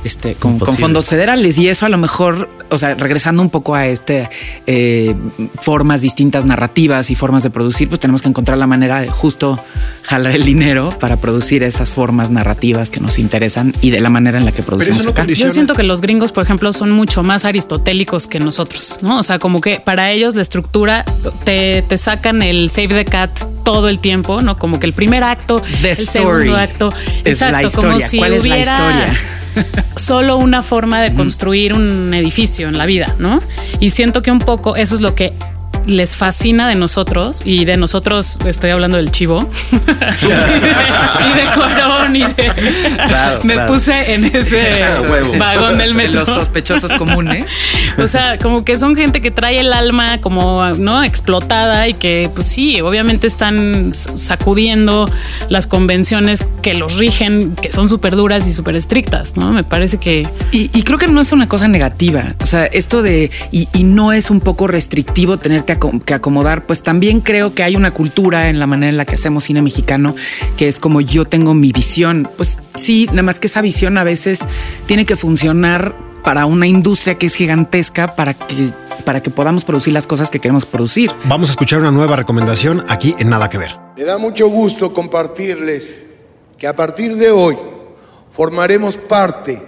[0.04, 3.74] este, con, con, fondos federales y eso a lo mejor, o sea, regresando un poco
[3.74, 4.28] a este
[4.66, 5.14] eh,
[5.60, 9.60] formas distintas narrativas y formas de producir, pues tenemos que encontrar la manera de justo
[10.02, 14.38] jalar el dinero para producir esas formas narrativas que nos interesan y de la manera
[14.38, 15.26] en la que producimos acá.
[15.26, 19.18] Yo siento que los gringos, por ejemplo, son mucho más aristotélicos que nosotros, ¿no?
[19.18, 21.04] O sea, como que para ellos la estructura
[21.44, 23.30] te, te sacan el Save the Cat
[23.64, 24.58] todo el tiempo, ¿no?
[24.58, 26.88] Como que el primer acto, The el segundo acto.
[27.24, 28.08] es la exacto, como historia.
[28.08, 29.14] si ¿Cuál es la hubiera historia?
[29.96, 33.42] solo una forma de construir un edificio en la vida, ¿no?
[33.80, 35.32] Y siento que un poco eso es lo que
[35.86, 39.38] les fascina de nosotros y de nosotros estoy hablando del chivo
[39.72, 42.34] y de Cuarón y de
[43.06, 43.72] Claro, me claro.
[43.72, 45.38] puse en ese Huevo.
[45.38, 47.46] vagón del De metro los sospechosos comunes.
[47.98, 52.30] o sea como que son gente que trae el alma como no explotada y que
[52.34, 55.10] pues sí obviamente están sacudiendo
[55.48, 59.98] las convenciones que los rigen que son súper duras y súper estrictas no me parece
[59.98, 62.34] que Y, y creo que no es una cosa negativa.
[62.42, 65.36] O sea, esto de y, y no es un poco restrictivo
[65.74, 66.66] acom- que acomodar.
[66.66, 69.62] Pues también creo que hay una cultura en la manera en la que hacemos cine
[69.62, 70.14] mexicano
[70.56, 72.28] que es como yo tengo mi visión.
[72.36, 74.40] Pues sí, nada más que esa visión a veces
[74.86, 78.70] tiene que funcionar para una industria que es gigantesca para que
[79.04, 81.10] para que podamos producir las cosas que queremos producir.
[81.24, 83.76] Vamos a escuchar una nueva recomendación aquí en Nada que Ver.
[83.96, 86.04] Me da mucho gusto compartirles
[86.58, 87.56] que a partir de hoy
[88.30, 89.62] formaremos parte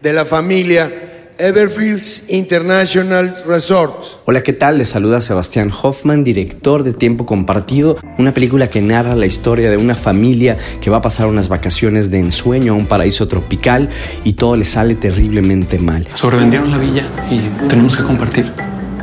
[0.00, 1.09] de la familia
[1.40, 4.20] Everfields International Resorts.
[4.26, 4.76] Hola, ¿qué tal?
[4.76, 9.78] Les saluda Sebastián Hoffman, director de Tiempo Compartido, una película que narra la historia de
[9.78, 13.88] una familia que va a pasar unas vacaciones de ensueño a un paraíso tropical
[14.22, 16.06] y todo le sale terriblemente mal.
[16.14, 18.52] Sobrevendieron la villa y tenemos que compartir.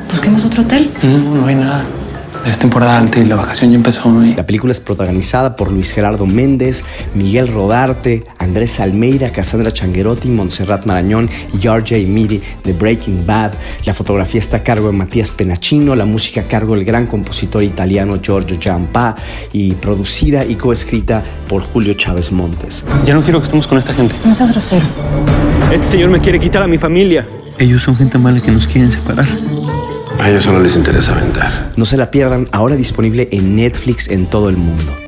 [0.07, 0.91] Busquemos otro hotel.
[1.01, 1.85] No, no hay nada.
[2.47, 4.23] Es temporada alta y la vacación ya empezó.
[4.23, 4.33] Y...
[4.33, 10.85] La película es protagonizada por Luis Gerardo Méndez, Miguel Rodarte, Andrés Almeida, Cassandra Changuerotti, Montserrat
[10.85, 13.51] Marañón y RJ Miri de Breaking Bad.
[13.83, 17.63] La fotografía está a cargo de Matías Penachino, la música a cargo del gran compositor
[17.63, 19.17] italiano Giorgio Giampa
[19.51, 22.85] y producida y coescrita por Julio Chávez Montes.
[23.03, 24.15] Ya no quiero que estemos con esta gente.
[24.23, 24.85] No seas grosero.
[25.69, 27.27] Este señor me quiere quitar a mi familia.
[27.59, 29.27] Ellos son gente mala que nos quieren separar.
[30.19, 31.73] A ellos solo les interesa vender.
[31.75, 35.06] No se la pierdan, ahora disponible en Netflix en todo el mundo.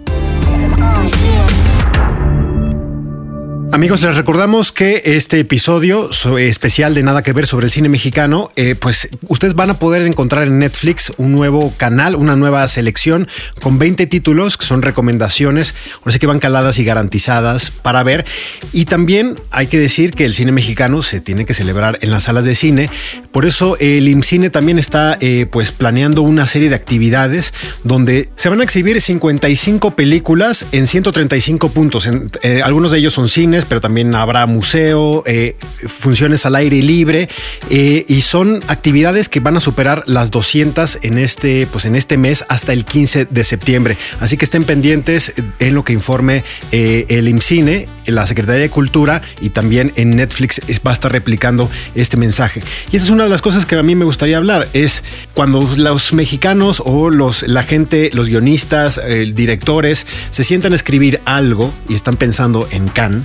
[3.71, 7.87] Amigos, les recordamos que este episodio so- especial de Nada que ver sobre el cine
[7.87, 12.67] mexicano, eh, pues ustedes van a poder encontrar en Netflix un nuevo canal, una nueva
[12.67, 13.27] selección
[13.61, 18.25] con 20 títulos que son recomendaciones, ahora sí que van caladas y garantizadas para ver.
[18.73, 22.23] Y también hay que decir que el cine mexicano se tiene que celebrar en las
[22.23, 22.89] salas de cine.
[23.31, 27.53] Por eso el IMCINE también está eh, pues planeando una serie de actividades
[27.83, 32.07] donde se van a exhibir 55 películas en 135 puntos.
[32.07, 35.55] En- eh, algunos de ellos son cines, pero también habrá museo, eh,
[35.87, 37.29] funciones al aire libre
[37.69, 42.17] eh, y son actividades que van a superar las 200 en este, pues en este
[42.17, 43.97] mes hasta el 15 de septiembre.
[44.19, 49.21] Así que estén pendientes en lo que informe eh, el IMCINE, la Secretaría de Cultura
[49.41, 52.61] y también en Netflix va a estar replicando este mensaje.
[52.91, 55.67] Y esa es una de las cosas que a mí me gustaría hablar, es cuando
[55.77, 61.73] los mexicanos o los, la gente, los guionistas, eh, directores, se sientan a escribir algo
[61.87, 63.23] y están pensando en Cannes,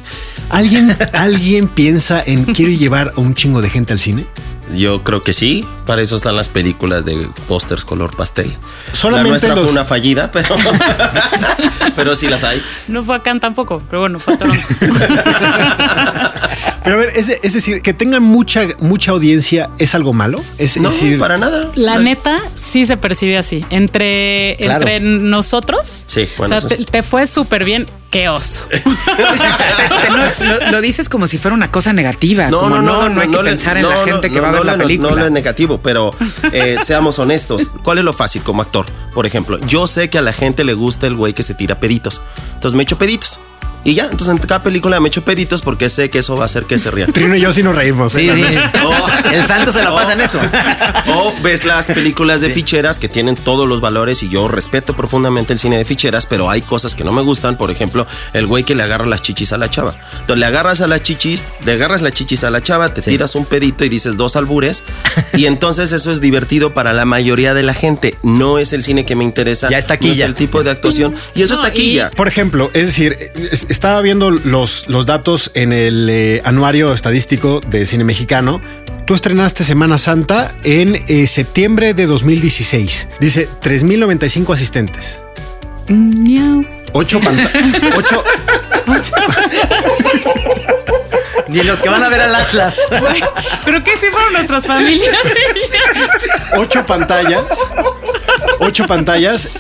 [0.51, 4.27] ¿alguien, ¿alguien piensa en quiero llevar a un chingo de gente al cine?
[4.73, 5.67] Yo creo que sí.
[5.87, 8.55] Para eso están las películas de pósters color pastel.
[8.93, 10.49] Solamente la nuestra los- fue una fallida, pero,
[11.97, 12.63] pero sí las hay.
[12.89, 14.59] no fue acá tampoco pero bueno fue a Toronto
[16.85, 20.43] Pero a ver, es, es decir, que tengan mucha, mucha audiencia, ¿es algo malo?
[20.59, 21.71] Es, No, decir, para nada.
[21.77, 23.65] La neta sí se percibe así.
[23.71, 24.87] Entre, Claro.
[24.87, 26.05] entre nosotros.
[26.07, 27.87] Sí, bueno, o sea, te, te fue súper bien.
[28.11, 28.61] Qué oso.
[30.11, 32.49] No, lo, lo dices como si fuera una cosa negativa.
[32.51, 34.53] como no, no, hay que pensar en no, la no, gente que no, va a
[34.55, 35.11] ver no la le- película.
[35.11, 36.13] No lo es negativo, pero
[36.53, 37.71] eh, seamos honestos.
[37.83, 38.87] ¿Cuál es lo fácil como actor?
[39.13, 41.79] Por ejemplo, yo sé que a la gente le gusta el güey que se tira
[41.79, 42.21] peditos.
[42.55, 43.39] Entonces me echo peditos.
[43.85, 46.47] Y ya, entonces en cada película me echo peditos porque sé que eso va a
[46.47, 47.13] hacer que se rían.
[47.13, 48.13] Trino y yo sí nos reímos.
[48.15, 48.35] Sí, ¿eh?
[48.35, 48.59] sí.
[49.33, 50.41] El santo se la pasa en eso.
[51.09, 55.53] O ves las películas de ficheras que tienen todos los valores y yo respeto profundamente
[55.53, 57.57] el cine de ficheras, pero hay cosas que no me gustan.
[57.59, 59.95] Por ejemplo, el güey que le agarra las chichis a la chava.
[60.13, 63.35] Entonces le agarras a las chichis, le agarras las chichis a la chava, te tiras
[63.35, 64.83] un pedito y dices dos albures.
[65.35, 68.17] y entonces eso es divertido para la mayoría de la gente.
[68.23, 69.69] No es el cine que me interesa.
[69.69, 70.15] Ya es taquilla.
[70.15, 71.15] No es el tipo de actuación.
[71.35, 72.11] Y eso es taquilla.
[72.11, 73.17] Por ejemplo, es decir,
[73.51, 78.61] es- estaba viendo los, los datos en el eh, anuario estadístico de cine mexicano.
[79.05, 83.09] Tú estrenaste Semana Santa en eh, septiembre de 2016.
[83.19, 85.21] Dice 3.095 asistentes.
[85.89, 86.65] Miau.
[86.93, 87.53] Ocho pantallas.
[87.99, 88.23] Ocho.
[91.49, 92.79] Ni los que van a ver al Atlas.
[93.65, 95.17] Creo que sí fueron nuestras familias.
[96.57, 97.43] ocho pantallas.
[98.61, 99.51] Ocho pantallas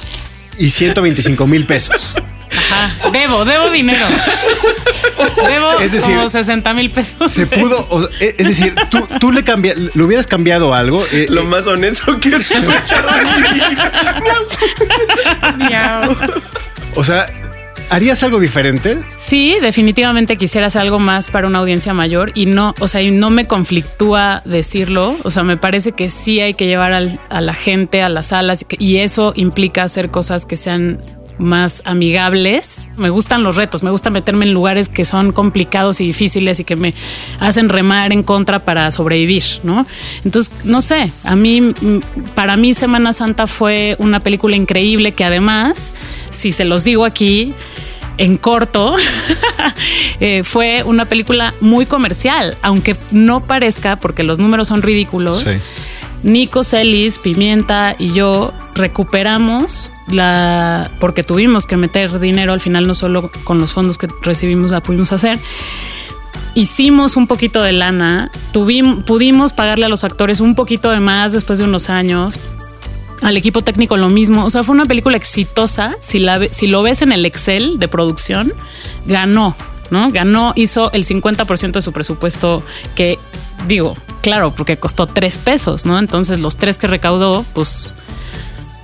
[0.56, 2.14] y 125 mil pesos.
[2.56, 4.04] Ajá, debo, debo dinero.
[5.46, 7.30] Debo Es decir, como 60 mil pesos.
[7.32, 11.04] Se pudo, o- e- es decir, tú, tú le, cambia- le hubieras cambiado algo.
[11.12, 13.08] eh, Lo más honesto que he escuchado
[16.96, 17.26] o sea,
[17.90, 18.98] ¿harías algo diferente?
[19.16, 23.10] Sí, definitivamente quisiera hacer algo más para una audiencia mayor y no, o sea, y
[23.10, 25.16] no me conflictúa decirlo.
[25.24, 28.26] O sea, me parece que sí hay que llevar al- a la gente a las
[28.26, 30.98] salas y que- y eso implica hacer cosas que sean
[31.38, 32.90] más amigables.
[32.96, 36.64] Me gustan los retos, me gusta meterme en lugares que son complicados y difíciles y
[36.64, 36.94] que me
[37.40, 39.86] hacen remar en contra para sobrevivir, ¿no?
[40.24, 41.74] Entonces, no sé, a mí,
[42.34, 45.94] para mí Semana Santa fue una película increíble que además,
[46.30, 47.52] si se los digo aquí,
[48.16, 48.94] en corto,
[50.20, 55.42] eh, fue una película muy comercial, aunque no parezca, porque los números son ridículos.
[55.42, 55.58] Sí.
[56.24, 60.90] Nico Celis, Pimienta y yo recuperamos la.
[60.98, 64.82] porque tuvimos que meter dinero al final, no solo con los fondos que recibimos la
[64.82, 65.38] pudimos hacer.
[66.54, 71.34] Hicimos un poquito de lana, tuvimos, pudimos pagarle a los actores un poquito de más
[71.34, 72.40] después de unos años.
[73.20, 74.46] Al equipo técnico lo mismo.
[74.46, 75.96] O sea, fue una película exitosa.
[76.00, 78.54] Si, la, si lo ves en el Excel de producción,
[79.06, 79.56] ganó,
[79.90, 80.10] ¿no?
[80.10, 82.62] Ganó, hizo el 50% de su presupuesto
[82.94, 83.18] que,
[83.66, 85.98] digo, claro, porque costó tres pesos, ¿no?
[85.98, 87.94] Entonces los tres que recaudó, pues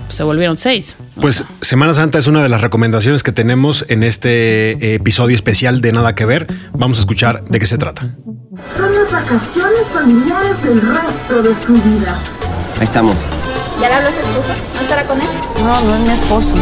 [0.09, 0.97] se volvieron seis.
[1.21, 5.81] Pues Semana Santa es una de las recomendaciones que tenemos en este eh, episodio especial
[5.81, 6.47] de Nada que Ver.
[6.73, 8.03] Vamos a escuchar de qué se trata.
[8.77, 12.19] Son las vacaciones familiares del resto de su vida.
[12.77, 13.15] Ahí estamos.
[13.81, 14.49] ¿Ya le habló a su esposo?
[14.75, 15.27] ¿No estará con él?
[15.63, 16.55] No, no es mi esposo.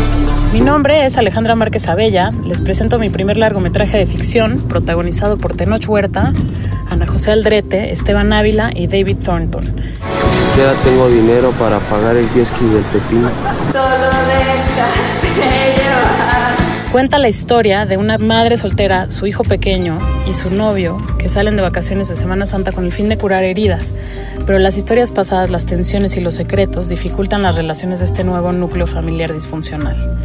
[0.52, 2.30] Mi nombre es Alejandra Márquez Abella.
[2.44, 6.32] Les presento mi primer largometraje de ficción, protagonizado por Tenoch Huerta,
[6.90, 9.64] Ana José Aldrete, Esteban Ávila y David Thornton.
[9.64, 13.28] Ni siquiera tengo dinero para pagar el ski del pepino.
[13.72, 16.56] Solo déjate llevar.
[16.92, 21.54] Cuenta la historia de una madre soltera, su hijo pequeño y su novio que salen
[21.54, 23.94] de vacaciones de Semana Santa con el fin de curar heridas.
[24.46, 28.52] Pero las historias pasadas, las tensiones y los secretos dificultan las relaciones de este nuevo
[28.52, 30.18] núcleo familiar disfuncional.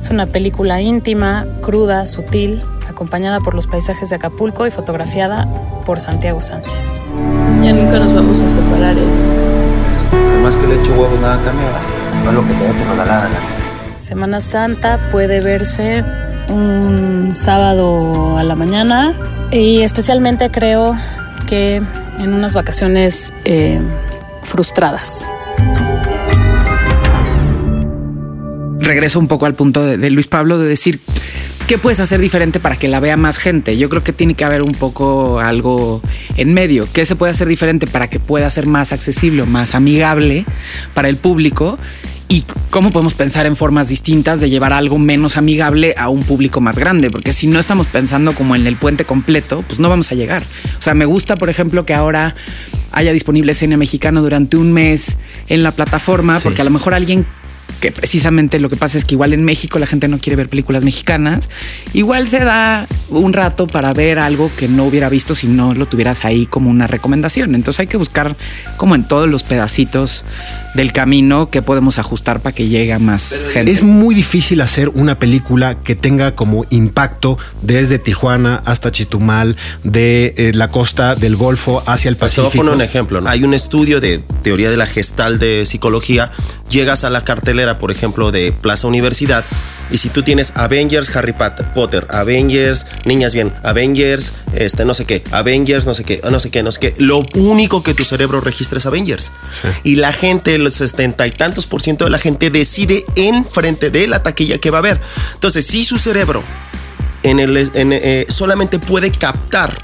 [0.00, 2.62] Es una película íntima, cruda, sutil,
[2.98, 5.46] acompañada por los paisajes de Acapulco y fotografiada
[5.86, 7.00] por Santiago Sánchez.
[7.62, 10.10] Ya nunca nos vamos a separar, ¿eh?
[10.10, 11.64] Por más que le echo huevos, nada cambia.
[11.64, 11.80] ¿verdad?
[12.24, 13.28] No es lo que te da, te lo da la.
[13.94, 16.02] Semana Santa puede verse
[16.48, 19.14] un sábado a la mañana
[19.52, 20.96] y especialmente creo
[21.46, 21.76] que
[22.18, 23.80] en unas vacaciones eh,
[24.42, 25.24] frustradas.
[28.80, 30.98] regreso un poco al punto de, de Luis Pablo de decir
[31.68, 33.76] qué puedes hacer diferente para que la vea más gente.
[33.76, 36.00] Yo creo que tiene que haber un poco algo
[36.38, 36.88] en medio.
[36.94, 40.46] ¿Qué se puede hacer diferente para que pueda ser más accesible o más amigable
[40.94, 41.76] para el público?
[42.26, 46.62] Y cómo podemos pensar en formas distintas de llevar algo menos amigable a un público
[46.62, 50.10] más grande, porque si no estamos pensando como en el puente completo, pues no vamos
[50.10, 50.42] a llegar.
[50.78, 52.34] O sea, me gusta, por ejemplo, que ahora
[52.92, 57.26] haya disponible cine mexicano durante un mes en la plataforma, porque a lo mejor alguien
[57.80, 60.48] que precisamente lo que pasa es que igual en México la gente no quiere ver
[60.48, 61.48] películas mexicanas,
[61.92, 65.86] igual se da un rato para ver algo que no hubiera visto si no lo
[65.86, 67.54] tuvieras ahí como una recomendación.
[67.54, 68.36] Entonces hay que buscar
[68.76, 70.24] como en todos los pedacitos
[70.74, 73.70] del camino que podemos ajustar para que llegue a más gente.
[73.72, 80.34] Es muy difícil hacer una película que tenga como impacto desde Tijuana hasta Chitumal, de
[80.36, 82.56] eh, la costa del Golfo hacia el Te voy a Pacífico.
[82.64, 83.20] poner un ejemplo.
[83.20, 83.28] ¿no?
[83.28, 86.30] Hay un estudio de teoría de la gestal de psicología.
[86.70, 89.44] Llegas a la cartelera, por ejemplo, de Plaza Universidad.
[89.90, 95.06] Y si tú tienes Avengers, Harry Pot- Potter, Avengers, niñas bien, Avengers, este no sé
[95.06, 98.04] qué, Avengers, no sé qué, no sé qué, no sé qué, lo único que tu
[98.04, 99.32] cerebro registra es Avengers.
[99.84, 103.90] Y la gente, el setenta y tantos por ciento de la gente decide en frente
[103.90, 105.00] de la taquilla que va a ver.
[105.34, 106.42] Entonces, si su cerebro
[107.22, 109.76] en el, en, eh, solamente puede captar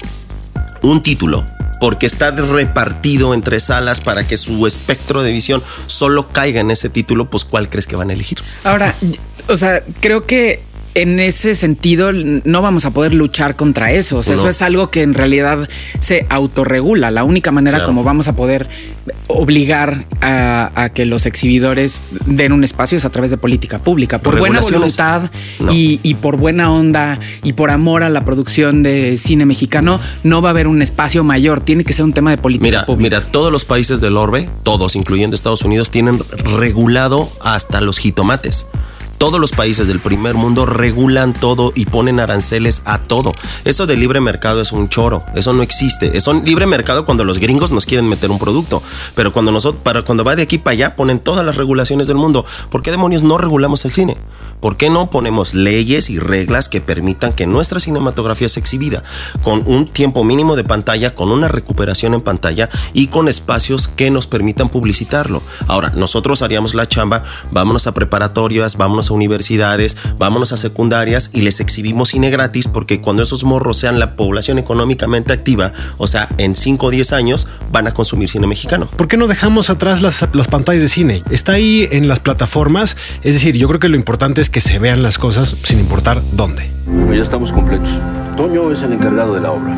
[0.81, 1.43] un título
[1.81, 6.89] porque está repartido entre salas para que su espectro de visión solo caiga en ese
[6.89, 8.37] título, pues ¿cuál crees que van a elegir?
[8.63, 8.95] Ahora,
[9.47, 10.61] o sea, creo que
[10.95, 14.19] en ese sentido no vamos a poder luchar contra eso.
[14.19, 14.41] O sea, No.
[14.43, 15.67] eso es algo que en realidad
[15.99, 17.11] se autorregula.
[17.11, 17.87] La única manera Claro.
[17.89, 18.69] como vamos a poder
[19.27, 24.19] obligar a, a que los exhibidores den un espacio es a través de política pública.
[24.19, 25.29] Por buena voluntad
[25.59, 25.73] No.
[25.73, 30.41] y, y por buena onda y por amor a la producción de cine mexicano, no
[30.41, 31.59] va a haber un espacio mayor.
[31.59, 33.17] Tiene que ser un tema de política Mira, pública.
[33.19, 36.19] mira, todos los países del orbe, todos, incluyendo Estados Unidos, tienen
[36.57, 38.67] regulado hasta los jitomates.
[39.17, 43.33] Todos los países del primer mundo regulan todo y ponen aranceles a todo.
[43.63, 46.17] Eso de libre mercado es un choro, eso no existe.
[46.17, 48.83] Es un libre mercado cuando los gringos nos quieren meter un producto,
[49.15, 52.45] pero cuando nosotros cuando va de aquí para allá ponen todas las regulaciones del mundo.
[52.69, 54.17] ¿Por qué demonios no regulamos el cine?
[54.59, 59.03] ¿Por qué no ponemos leyes y reglas que permitan que nuestra cinematografía sea exhibida
[59.43, 64.09] con un tiempo mínimo de pantalla, con una recuperación en pantalla y con espacios que
[64.09, 65.41] nos permitan publicitarlo?
[65.67, 71.41] Ahora, nosotros haríamos la chamba, vámonos a preparatorias, vámonos a universidades, vámonos a secundarias y
[71.41, 76.29] les exhibimos cine gratis porque cuando esos morros sean la población económicamente activa, o sea,
[76.37, 78.87] en 5 o 10 años van a consumir cine mexicano.
[78.95, 81.23] ¿Por qué no dejamos atrás las, las pantallas de cine?
[81.29, 84.79] Está ahí en las plataformas, es decir, yo creo que lo importante es que se
[84.79, 86.69] vean las cosas sin importar dónde.
[87.13, 87.89] Ya estamos completos.
[88.37, 89.75] Toño es el encargado de la obra.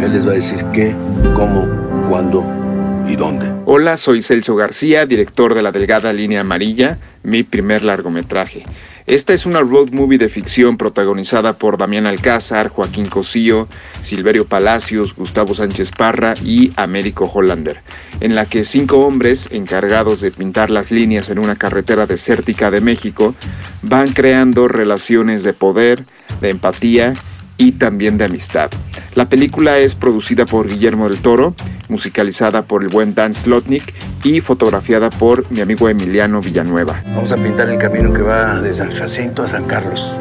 [0.00, 0.94] Él les va a decir qué,
[1.34, 1.68] cómo,
[2.08, 2.63] cuándo
[3.12, 3.52] dónde.
[3.66, 8.64] Hola, soy Celso García, director de La Delgada Línea Amarilla, mi primer largometraje.
[9.06, 13.68] Esta es una road movie de ficción protagonizada por Damián Alcázar, Joaquín Cosío,
[14.00, 17.82] Silverio Palacios, Gustavo Sánchez Parra y Américo Hollander,
[18.20, 22.80] en la que cinco hombres encargados de pintar las líneas en una carretera desértica de
[22.80, 23.34] México
[23.82, 26.04] van creando relaciones de poder,
[26.40, 27.12] de empatía
[27.56, 28.70] y también de amistad.
[29.14, 31.54] La película es producida por Guillermo del Toro,
[31.88, 33.94] musicalizada por el buen Dan Slotnick
[34.24, 37.02] y fotografiada por mi amigo Emiliano Villanueva.
[37.14, 40.20] Vamos a pintar el camino que va de San Jacinto a San Carlos.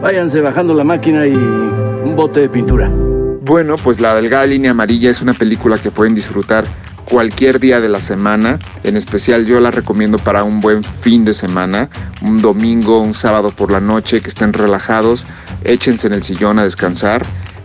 [0.00, 2.90] Váyanse bajando la máquina y un bote de pintura.
[3.44, 6.64] Bueno, pues La Delgada Línea Amarilla es una película que pueden disfrutar
[7.04, 8.58] cualquier día de la semana.
[8.82, 11.88] En especial yo la recomiendo para un buen fin de semana,
[12.22, 15.24] un domingo, un sábado por la noche, que estén relajados,
[15.64, 17.22] échense en el sillón a descansar,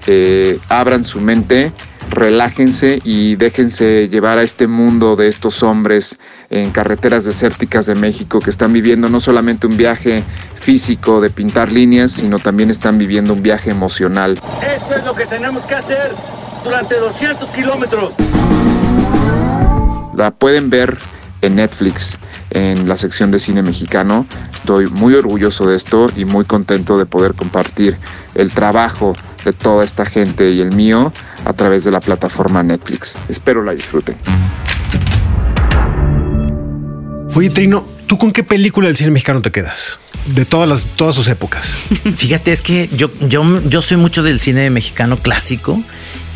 [0.07, 1.71] eh, abran su mente,
[2.09, 6.17] relájense y déjense llevar a este mundo de estos hombres
[6.49, 10.23] en carreteras desérticas de México que están viviendo no solamente un viaje
[10.55, 14.39] físico de pintar líneas, sino también están viviendo un viaje emocional.
[14.61, 16.13] Esto es lo que tenemos que hacer
[16.63, 18.13] durante 200 kilómetros.
[20.18, 20.97] La pueden ver
[21.43, 22.18] en Netflix
[22.49, 24.26] en la sección de cine mexicano.
[24.51, 27.99] Estoy muy orgulloso de esto y muy contento de poder compartir
[28.34, 29.15] el trabajo
[29.45, 31.13] de toda esta gente y el mío
[31.45, 33.15] a través de la plataforma Netflix.
[33.30, 34.15] Espero la disfruten.
[37.36, 39.99] Oye, Trino, ¿tú con qué película del cine mexicano te quedas?
[40.26, 41.78] De todas las, todas sus épocas.
[42.15, 45.80] Fíjate, es que yo, yo, yo soy mucho del cine mexicano clásico.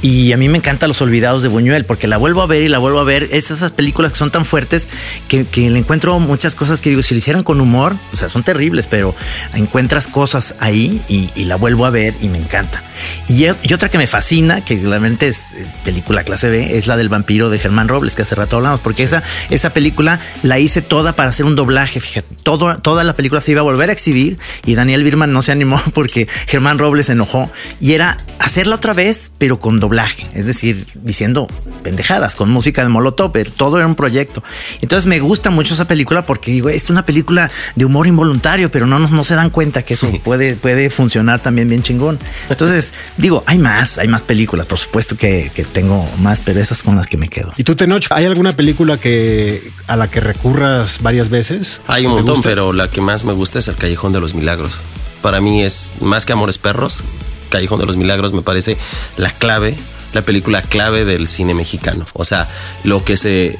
[0.01, 2.67] Y a mí me encantan Los Olvidados de Buñuel, porque la vuelvo a ver y
[2.67, 3.29] la vuelvo a ver.
[3.31, 4.87] Es esas películas que son tan fuertes
[5.27, 8.29] que, que, le encuentro muchas cosas que digo, si lo hicieran con humor, o sea,
[8.29, 9.15] son terribles, pero
[9.53, 12.81] encuentras cosas ahí y, y la vuelvo a ver y me encanta.
[13.27, 16.97] Y, y, otra que me fascina, que realmente es eh, película clase B, es la
[16.97, 19.15] del vampiro de Germán Robles, que hace rato hablamos, porque sí.
[19.15, 23.41] esa, esa película la hice toda para hacer un doblaje, fíjate, todo, toda la película
[23.41, 27.07] se iba a volver a exhibir y Daniel Birman no se animó porque Germán Robles
[27.07, 29.90] se enojó y era hacerla otra vez, pero con doblaje,
[30.33, 31.47] es decir, diciendo
[31.83, 34.43] pendejadas, con música de Molotov, pero todo era un proyecto.
[34.81, 38.85] Entonces me gusta mucho esa película porque digo, es una película de humor involuntario, pero
[38.85, 40.21] no, no, no se dan cuenta que eso sí.
[40.23, 42.19] puede, puede funcionar también bien chingón.
[42.49, 46.83] Entonces, digo, hay más, hay más películas, por supuesto que, que tengo más, pero esas
[46.83, 47.51] con las que me quedo.
[47.57, 51.81] ¿Y tú, Tenoch, hay alguna película que a la que recurras varias veces?
[51.87, 54.79] Hay un montón, pero la que más me gusta es El Callejón de los Milagros.
[55.21, 57.03] Para mí es más que Amores Perros,
[57.51, 58.77] Callejón de los Milagros me parece
[59.17, 59.75] la clave,
[60.13, 62.05] la película clave del cine mexicano.
[62.13, 62.49] O sea,
[62.83, 63.59] lo que se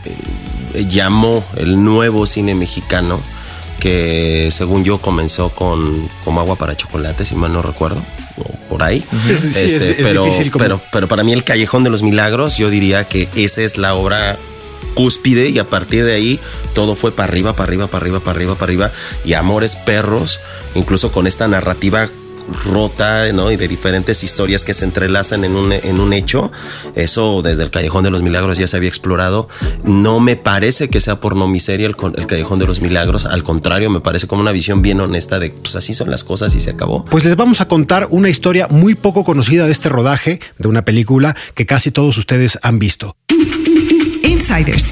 [0.87, 3.21] llamó el nuevo cine mexicano,
[3.79, 8.01] que según yo comenzó con como agua para chocolate, si mal no recuerdo
[8.69, 9.03] por ahí.
[9.27, 10.63] Sí, este, es, es pero, como...
[10.63, 13.93] pero, pero para mí el Callejón de los Milagros, yo diría que esa es la
[13.93, 14.37] obra
[14.93, 16.39] cúspide y a partir de ahí
[16.73, 18.91] todo fue para arriba, para arriba, para arriba, para arriba, para arriba
[19.25, 20.39] y Amores Perros,
[20.75, 22.09] incluso con esta narrativa
[22.66, 23.52] rota, ¿no?
[23.52, 26.52] Y de diferentes historias que se entrelazan en un, en un hecho.
[26.95, 29.49] Eso desde el Callejón de los Milagros ya se había explorado.
[29.84, 33.26] No me parece que sea porno miseria el, el Callejón de los Milagros.
[33.26, 36.56] Al contrario, me parece como una visión bien honesta de, pues así son las cosas
[36.56, 37.06] y se acabó.
[37.06, 40.84] Pues les vamos a contar una historia muy poco conocida de este rodaje, de una
[40.86, 43.16] película que casi todos ustedes han visto.
[44.24, 44.91] Insiders.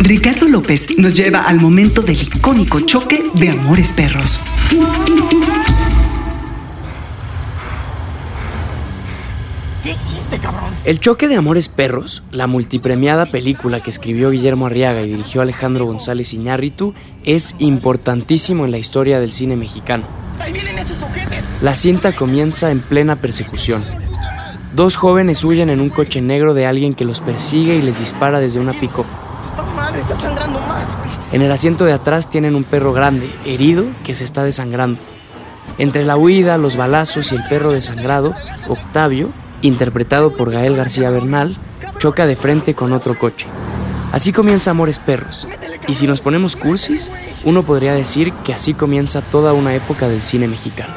[0.00, 4.38] Ricardo López nos lleva al momento del icónico choque de Amores Perros.
[9.86, 10.74] ¿Qué hiciste, cabrón?
[10.84, 15.86] El choque de Amores Perros, la multipremiada película que escribió Guillermo Arriaga y dirigió Alejandro
[15.86, 20.02] González Iñárritu, es importantísimo en la historia del cine mexicano.
[20.40, 21.44] ¡Ahí vienen esos ojetes!
[21.62, 23.84] La cinta comienza en plena persecución.
[24.74, 28.40] Dos jóvenes huyen en un coche negro de alguien que los persigue y les dispara
[28.40, 29.06] desde una pico.
[29.76, 30.92] ¡Madre, está sangrando más!
[31.30, 34.98] En el asiento de atrás tienen un perro grande, herido, que se está desangrando.
[35.78, 38.34] Entre la huida, los balazos y el perro desangrado,
[38.66, 39.30] Octavio,
[39.66, 41.56] interpretado por Gael García Bernal,
[41.98, 43.46] choca de frente con otro coche.
[44.12, 45.46] Así comienza Amores Perros.
[45.88, 47.10] Y si nos ponemos cursis,
[47.44, 50.94] uno podría decir que así comienza toda una época del cine mexicano.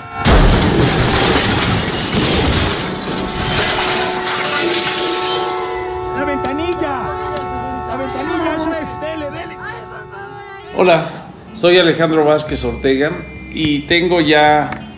[6.16, 7.08] ¡La ventanilla!
[7.88, 8.56] ¡La ventanilla!
[8.56, 9.02] ¡Eso es!
[9.02, 9.58] ¡Dele, dele!
[10.78, 11.06] Hola,
[11.54, 13.12] soy Alejandro Vázquez Ortega
[13.54, 14.89] y tengo ya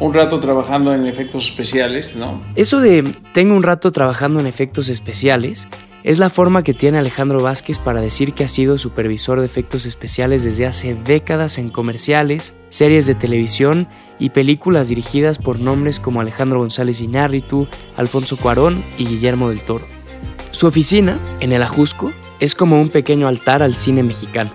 [0.00, 2.42] un rato trabajando en efectos especiales, ¿no?
[2.56, 5.68] Eso de tengo un rato trabajando en efectos especiales
[6.02, 9.84] es la forma que tiene Alejandro Vázquez para decir que ha sido supervisor de efectos
[9.84, 13.86] especiales desde hace décadas en comerciales, series de televisión
[14.18, 19.86] y películas dirigidas por nombres como Alejandro González Iñárritu, Alfonso Cuarón y Guillermo del Toro.
[20.52, 24.50] Su oficina, en el Ajusco, es como un pequeño altar al cine mexicano.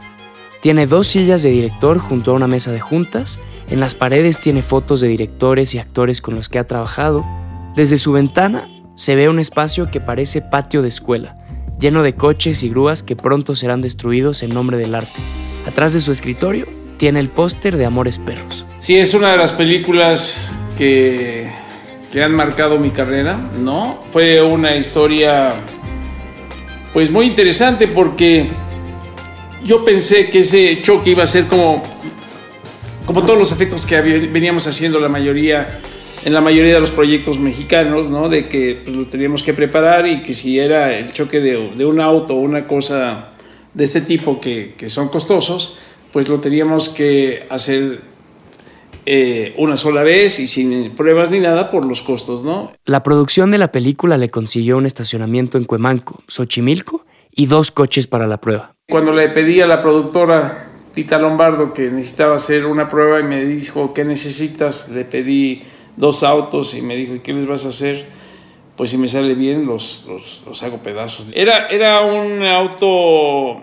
[0.66, 3.40] Tiene dos sillas de director junto a una mesa de juntas,
[3.70, 7.24] en las paredes tiene fotos de directores y actores con los que ha trabajado.
[7.76, 11.38] Desde su ventana se ve un espacio que parece patio de escuela,
[11.80, 15.22] lleno de coches y grúas que pronto serán destruidos en nombre del arte.
[15.68, 16.66] Atrás de su escritorio
[16.98, 18.66] tiene el póster de Amores Perros.
[18.80, 21.48] Sí, es una de las películas que,
[22.12, 24.00] que han marcado mi carrera, ¿no?
[24.10, 25.52] Fue una historia
[26.92, 28.50] pues muy interesante porque
[29.66, 31.84] yo pensé que ese choque iba a ser como,
[33.06, 35.80] como todos los efectos que veníamos haciendo la mayoría,
[36.24, 38.30] en la mayoría de los proyectos mexicanos, ¿no?
[38.30, 41.86] De que pues, lo teníamos que preparar y que si era el choque de, de
[41.86, 43.32] un auto o una cosa
[43.74, 45.80] de este tipo que, que son costosos,
[46.14, 48.02] pues lo teníamos que hacer
[49.08, 52.72] eh, una sola vez y sin pruebas ni nada por los costos, ¿no?
[52.86, 58.08] La producción de la película le consiguió un estacionamiento en Cuemanco, Xochimilco y dos coches
[58.08, 58.75] para la prueba.
[58.88, 63.44] Cuando le pedí a la productora Tita Lombardo que necesitaba hacer una prueba y me
[63.44, 64.90] dijo, ¿qué necesitas?
[64.90, 65.64] Le pedí
[65.98, 68.06] dos autos y me dijo, ¿y qué les vas a hacer?
[68.78, 71.30] Pues si me sale bien, los, los, los hago pedazos.
[71.34, 73.62] Era, era un auto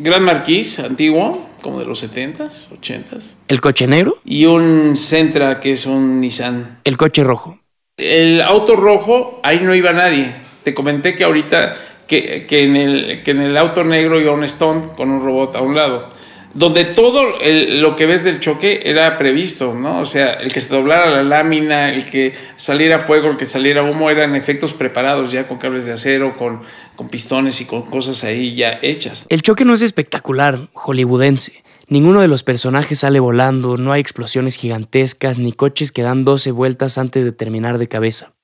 [0.00, 3.34] Gran Marquis antiguo, como de los 70s, 80s.
[3.48, 4.18] ¿El coche negro?
[4.24, 6.80] Y un Sentra, que es un Nissan.
[6.84, 7.58] El coche rojo.
[7.98, 10.34] El auto rojo, ahí no iba nadie.
[10.64, 11.74] Te comenté que ahorita,
[12.20, 15.56] que, que en, el, que en el auto negro iba un Stone con un robot
[15.56, 16.10] a un lado.
[16.54, 20.00] Donde todo el- lo que ves del choque era previsto, ¿no?
[20.00, 23.82] O sea, el que se doblara la lámina, el que saliera fuego, el que saliera
[23.82, 26.60] humo, eran efectos preparados ya con cables de acero, con,
[26.94, 29.24] con pistones y con cosas ahí ya hechas.
[29.30, 31.62] El choque no es espectacular, hollywoodense.
[31.88, 36.50] Ninguno de los personajes sale volando, no hay explosiones gigantescas ni coches que dan 12
[36.50, 38.34] vueltas antes de terminar de cabeza.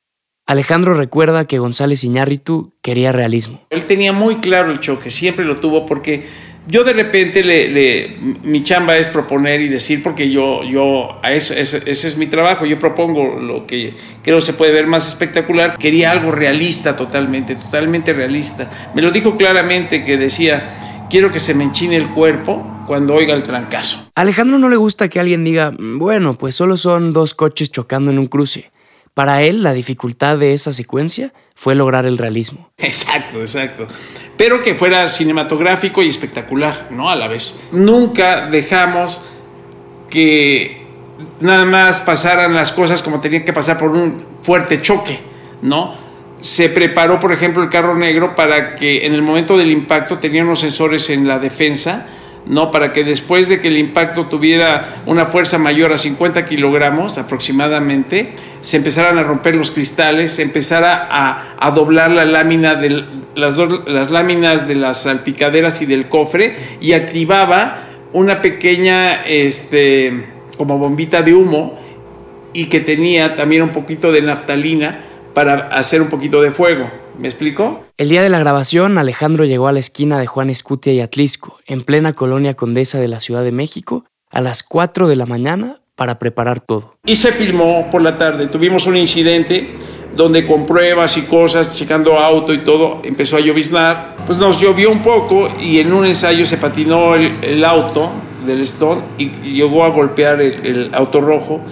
[0.52, 3.60] Alejandro recuerda que González Iñárritu quería realismo.
[3.68, 6.24] Él tenía muy claro el choque, siempre lo tuvo porque
[6.66, 11.32] yo de repente le, le- mi chamba es proponer y decir porque yo yo a
[11.34, 13.92] eso, ese, ese es mi trabajo, yo propongo lo que
[14.22, 15.76] creo se puede ver más espectacular.
[15.76, 18.70] Quería algo realista totalmente, totalmente realista.
[18.94, 23.34] Me lo dijo claramente que decía, quiero que se me enchine el cuerpo cuando oiga
[23.34, 24.10] el trancazo.
[24.14, 27.70] A Alejandro no le gusta que alguien diga, "Mm, bueno, pues solo son dos coches
[27.70, 28.70] chocando en un cruce.
[29.14, 32.70] Para él, la dificultad de esa secuencia fue lograr el realismo.
[32.78, 33.88] Exacto, exacto.
[34.36, 37.10] Pero que fuera cinematográfico y espectacular, ¿no?
[37.10, 37.60] A la vez.
[37.72, 39.24] Nunca dejamos
[40.08, 40.86] que
[41.40, 45.18] nada más pasaran las cosas como tenían que pasar por un fuerte choque,
[45.62, 45.94] ¿no?
[46.40, 50.44] Se preparó, por ejemplo, el carro negro para que en el momento del impacto tenía
[50.44, 52.06] unos sensores en la defensa,
[52.46, 52.70] ¿no?
[52.70, 58.30] Para que después de que el impacto tuviera una fuerza mayor a 50 kilogramos aproximadamente,
[58.60, 64.66] se empezaran a romper los cristales, se empezara a, doblar la lámina de las láminas
[64.66, 70.24] de las salpicaderas y del cofre y activaba una pequeña, este,
[70.56, 71.78] como bombita de humo
[72.52, 75.00] y que tenía también un poquito de naftalina
[75.34, 76.90] para hacer un poquito de fuego.
[77.18, 77.84] ¿Me explico?
[77.96, 81.58] El día de la grabación, Alejandro llegó a la esquina de Juan Escutia y Atlisco,
[81.66, 85.80] en plena colonia condesa de la Ciudad de México, a las 4 de la mañana
[85.96, 86.94] para preparar todo.
[87.04, 88.46] Y se filmó por la tarde.
[88.46, 89.74] Tuvimos un incidente
[90.14, 94.16] donde con pruebas y cosas, checando auto y todo, empezó a lloviznar.
[94.24, 98.12] Pues nos llovió un poco y en un ensayo se patinó el, el auto
[98.46, 101.62] del Stone y llegó a golpear el, el auto rojo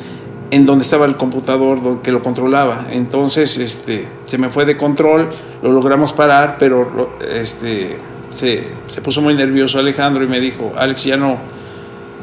[0.51, 2.87] en donde estaba el computador que lo controlaba.
[2.91, 5.31] Entonces este, se me fue de control,
[5.63, 7.97] lo logramos parar, pero este,
[8.31, 11.39] se, se puso muy nervioso Alejandro y me dijo, Alex, ya no,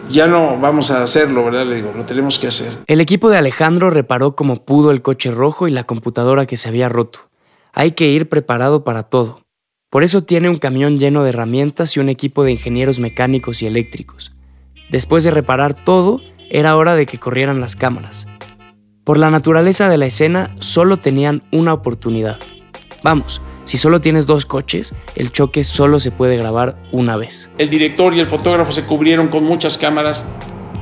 [0.09, 1.65] ya no vamos a hacerlo, ¿verdad?
[1.65, 2.71] Le digo, lo tenemos que hacer.
[2.87, 6.69] El equipo de Alejandro reparó como pudo el coche rojo y la computadora que se
[6.69, 7.19] había roto.
[7.73, 9.41] Hay que ir preparado para todo.
[9.89, 13.67] Por eso tiene un camión lleno de herramientas y un equipo de ingenieros mecánicos y
[13.67, 14.31] eléctricos.
[14.89, 16.19] Después de reparar todo,
[16.53, 18.27] era hora de que corrieran las cámaras.
[19.03, 22.37] Por la naturaleza de la escena, solo tenían una oportunidad.
[23.01, 27.49] Vamos, si solo tienes dos coches, el choque solo se puede grabar una vez.
[27.57, 30.23] El director y el fotógrafo se cubrieron con muchas cámaras.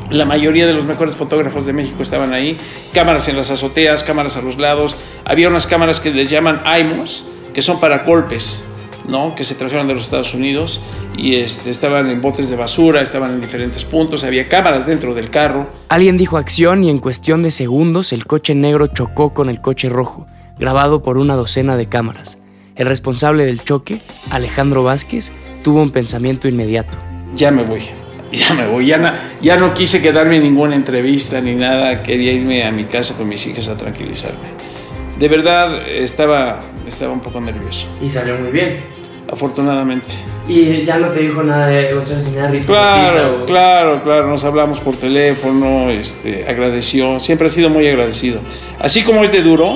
[0.10, 2.58] La mayoría de los mejores fotógrafos de México estaban ahí.
[2.94, 4.98] Cámaras en las azoteas, cámaras a los lados.
[5.24, 8.66] Había unas cámaras que les llaman IMOS, que son para golpes,
[9.08, 9.36] ¿no?
[9.36, 10.80] que se trajeron de los Estados Unidos
[11.18, 15.30] y este, estaban en botes de basura, estaban en diferentes puntos, había cámaras dentro del
[15.30, 15.70] carro.
[15.90, 19.90] Alguien dijo acción y en cuestión de segundos el coche negro chocó con el coche
[19.90, 20.28] rojo,
[20.58, 22.38] grabado por una docena de cámaras.
[22.76, 25.32] El responsable del choque, Alejandro Vázquez,
[25.64, 26.98] tuvo un pensamiento inmediato.
[27.36, 27.82] Ya me voy,
[28.32, 32.32] ya me voy, ya no, ya no quise quedarme en ninguna entrevista ni nada, quería
[32.32, 34.72] irme a mi casa con mis hijas a tranquilizarme.
[35.20, 37.88] De verdad estaba, estaba un poco nervioso.
[38.02, 38.84] Y salió muy bien.
[39.32, 40.08] Afortunadamente.
[40.48, 44.28] Y ya no te dijo nada de te enseñar Claro, claro, claro.
[44.28, 47.20] Nos hablamos por teléfono, este, agradeció.
[47.20, 48.40] Siempre ha sido muy agradecido.
[48.80, 49.72] Así como es de duro,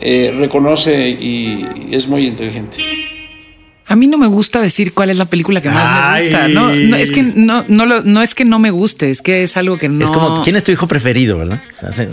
[0.00, 2.78] eh, reconoce y es muy inteligente.
[3.92, 6.48] A mí no me gusta decir cuál es la película que más me gusta.
[6.48, 9.42] No, no, es que no, no, lo, no es que no me guste, es que
[9.42, 10.02] es algo que no.
[10.02, 11.60] Es como quién es tu hijo preferido, ¿verdad?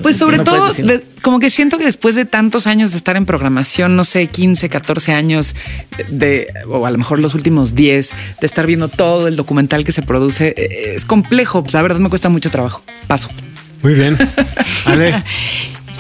[0.02, 0.74] pues sobre todo,
[1.22, 4.68] como que siento que después de tantos años de estar en programación, no sé, 15,
[4.68, 5.56] 14 años
[6.10, 8.12] de, o a lo mejor los últimos 10,
[8.42, 11.64] de estar viendo todo el documental que se produce, eh, es complejo.
[11.64, 12.84] Pues la verdad me cuesta mucho trabajo.
[13.08, 13.30] Paso.
[13.82, 14.18] Muy bien.
[14.84, 15.24] Ale.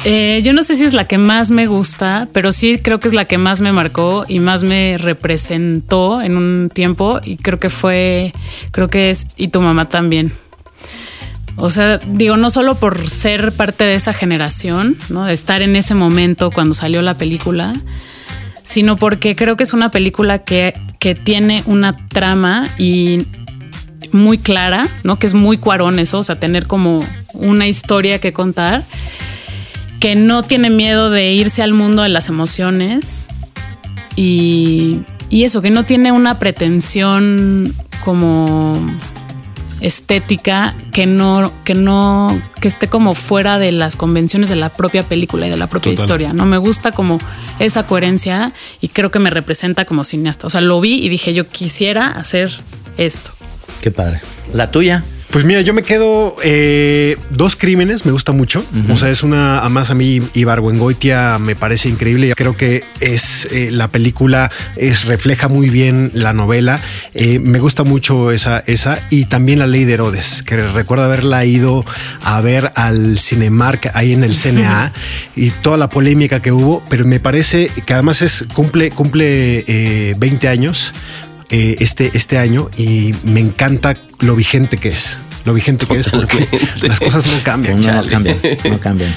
[0.05, 3.09] Eh, yo no sé si es la que más me gusta, pero sí creo que
[3.09, 7.59] es la que más me marcó y más me representó en un tiempo y creo
[7.59, 8.33] que fue,
[8.71, 10.31] creo que es y tu mamá también.
[11.57, 15.25] O sea, digo, no solo por ser parte de esa generación, ¿no?
[15.25, 17.73] De estar en ese momento cuando salió la película,
[18.63, 23.25] sino porque creo que es una película que, que tiene una trama y
[24.13, 25.19] muy clara, ¿no?
[25.19, 28.85] Que es muy cuarón eso, o sea, tener como una historia que contar
[29.99, 33.29] que no tiene miedo de irse al mundo de las emociones
[34.15, 37.73] y, eso, que no tiene una pretensión
[38.03, 38.73] como
[39.81, 45.03] estética que no, que no, que esté como fuera de las convenciones de la propia
[45.03, 46.33] película y de la propia historia.
[46.33, 47.19] No me gusta como
[47.59, 50.47] esa coherencia y creo que me representa como cineasta.
[50.47, 52.51] O sea, lo vi y dije, yo quisiera hacer
[52.97, 53.31] esto.
[53.81, 54.19] Qué padre.
[54.53, 55.03] La tuya.
[55.31, 58.65] Pues mira, yo me quedo eh, dos crímenes, me gusta mucho.
[58.89, 62.33] O sea, es una, más a mí, Ibargüengoitia me parece increíble.
[62.35, 66.81] Creo que es eh, la película, es, refleja muy bien la novela.
[67.13, 71.45] Eh, me gusta mucho esa, esa y también la ley de Herodes, que recuerdo haberla
[71.45, 71.85] ido
[72.23, 74.91] a ver al Cinemark ahí en el CNA
[75.35, 80.47] y toda la polémica que hubo, pero me parece que además es, cumple, cumple 20
[80.47, 80.91] años.
[81.49, 86.47] Este, este año y me encanta lo vigente que es lo vigente que es porque
[86.87, 87.79] las cosas no cambian.
[87.79, 88.37] No, cambian,
[88.69, 89.09] no cambian.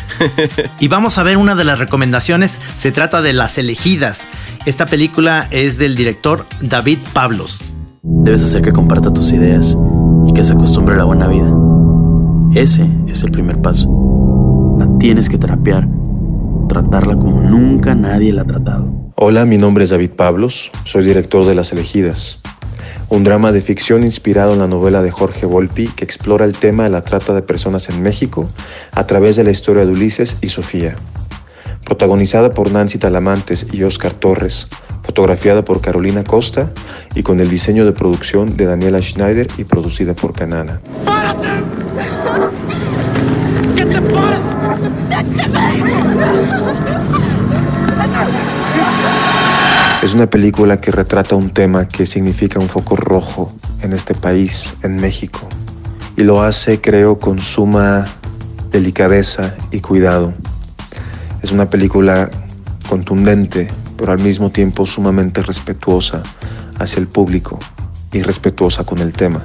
[0.80, 2.58] y vamos a ver una de las recomendaciones.
[2.76, 4.20] Se trata de Las elegidas.
[4.64, 7.60] Esta película es del director David Pablos.
[8.02, 9.76] Debes hacer que comparta tus ideas
[10.26, 11.52] y que se acostumbre a la buena vida.
[12.54, 14.76] Ese es el primer paso.
[14.78, 15.88] La tienes que terapiar,
[16.68, 19.01] tratarla como nunca nadie la ha tratado.
[19.24, 22.40] Hola, mi nombre es David Pablos, soy director de Las elegidas
[23.08, 26.82] un drama de ficción inspirado en la novela de Jorge Volpi que explora el tema
[26.82, 28.50] de la trata de personas en México
[28.90, 30.96] a través de la historia de Ulises y Sofía.
[31.84, 34.66] Protagonizada por Nancy Talamantes y Oscar Torres,
[35.04, 36.72] fotografiada por Carolina Costa
[37.14, 40.80] y con el diseño de producción de Daniela Schneider y producida por Canana.
[41.04, 41.48] ¡Párate!
[43.76, 44.02] ¿Qué te?
[50.02, 54.74] Es una película que retrata un tema que significa un foco rojo en este país,
[54.82, 55.48] en México,
[56.16, 58.04] y lo hace, creo, con suma
[58.72, 60.34] delicadeza y cuidado.
[61.40, 62.28] Es una película
[62.88, 66.24] contundente, pero al mismo tiempo sumamente respetuosa
[66.80, 67.60] hacia el público
[68.12, 69.44] y respetuosa con el tema.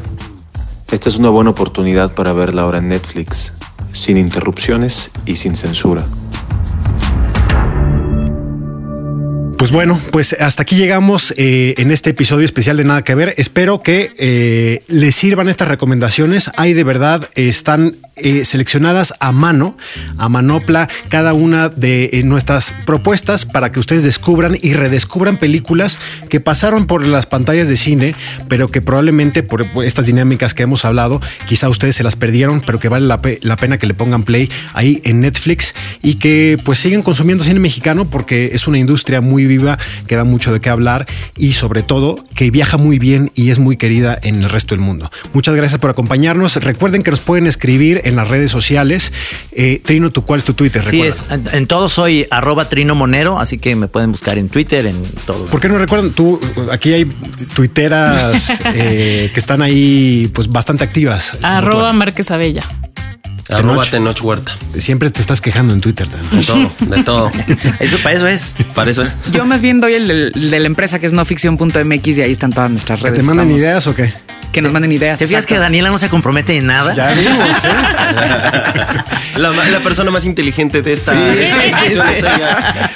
[0.92, 3.54] Esta es una buena oportunidad para verla ahora en Netflix,
[3.94, 6.04] sin interrupciones y sin censura.
[9.58, 13.34] Pues bueno, pues hasta aquí llegamos eh, en este episodio especial de Nada que Ver.
[13.38, 16.52] Espero que eh, les sirvan estas recomendaciones.
[16.58, 19.78] Hay de verdad, están eh, seleccionadas a mano,
[20.18, 26.00] a manopla, cada una de nuestras propuestas para que ustedes descubran y redescubran películas
[26.30, 28.16] que pasaron por las pantallas de cine,
[28.48, 32.80] pero que probablemente por, estas dinámicas que hemos hablado, quizá ustedes se las perdieron, pero
[32.80, 33.22] que vale la,
[33.58, 38.10] pena que le pongan play ahí en Netflix y que pues siguen consumiendo cine mexicano
[38.10, 39.78] porque es una industria muy viva,
[40.08, 43.60] que da mucho de qué hablar y sobre todo que viaja muy bien y es
[43.60, 45.10] muy querida en el resto del mundo.
[45.34, 46.56] Muchas gracias por acompañarnos.
[46.58, 49.14] Recuerden que nos pueden escribir en las redes sociales.
[49.52, 50.84] Eh, Trino, ¿tú cuál es tu Twitter?
[50.86, 51.16] Sí, Recuerda.
[51.16, 54.86] es, en, en todo soy arroba Trino Monero, así que me pueden buscar en Twitter,
[54.86, 55.46] en todo.
[55.46, 56.12] ¿Por qué no recuerdan?
[56.12, 56.40] Tú,
[56.72, 57.06] aquí hay
[57.56, 61.38] tuiteras eh, que están ahí pues bastante activas.
[61.42, 62.64] Arroba Márquez Abella.
[63.50, 64.52] Arroba Tenoch Huerta.
[64.78, 66.08] Siempre te estás quejando en Twitter.
[66.10, 67.32] De todo, de todo.
[67.80, 68.54] Eso para eso es.
[68.76, 69.16] Para eso es.
[69.32, 72.70] Yo más bien doy el, de la empresa que es noficción.mx y ahí están todas
[72.72, 73.20] nuestras redes.
[73.20, 74.14] ¿Te mandan Estamos- ideas o qué?
[74.52, 75.20] Que nos manden ideas.
[75.20, 75.56] ¿Te fijas exacto.
[75.56, 76.94] que Daniela no se compromete en nada?
[76.96, 77.68] Ya vimos, ¿eh?
[79.38, 82.92] La, la persona más inteligente de esta, es ella.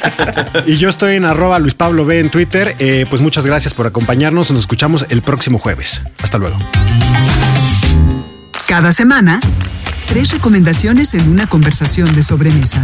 [0.66, 2.76] Y yo estoy en arroba Luis Pablo B en Twitter.
[2.80, 4.49] Eh, pues muchas gracias por acompañarnos.
[4.49, 6.02] Nos escuchamos el próximo jueves.
[6.24, 6.58] Hasta luego.
[8.68, 9.39] Cada semana,
[10.12, 12.84] tres recomendaciones en una conversación de sobremesa.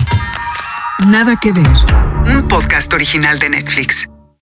[1.07, 1.67] Nada que ver.
[2.25, 4.07] Un podcast original de Netflix.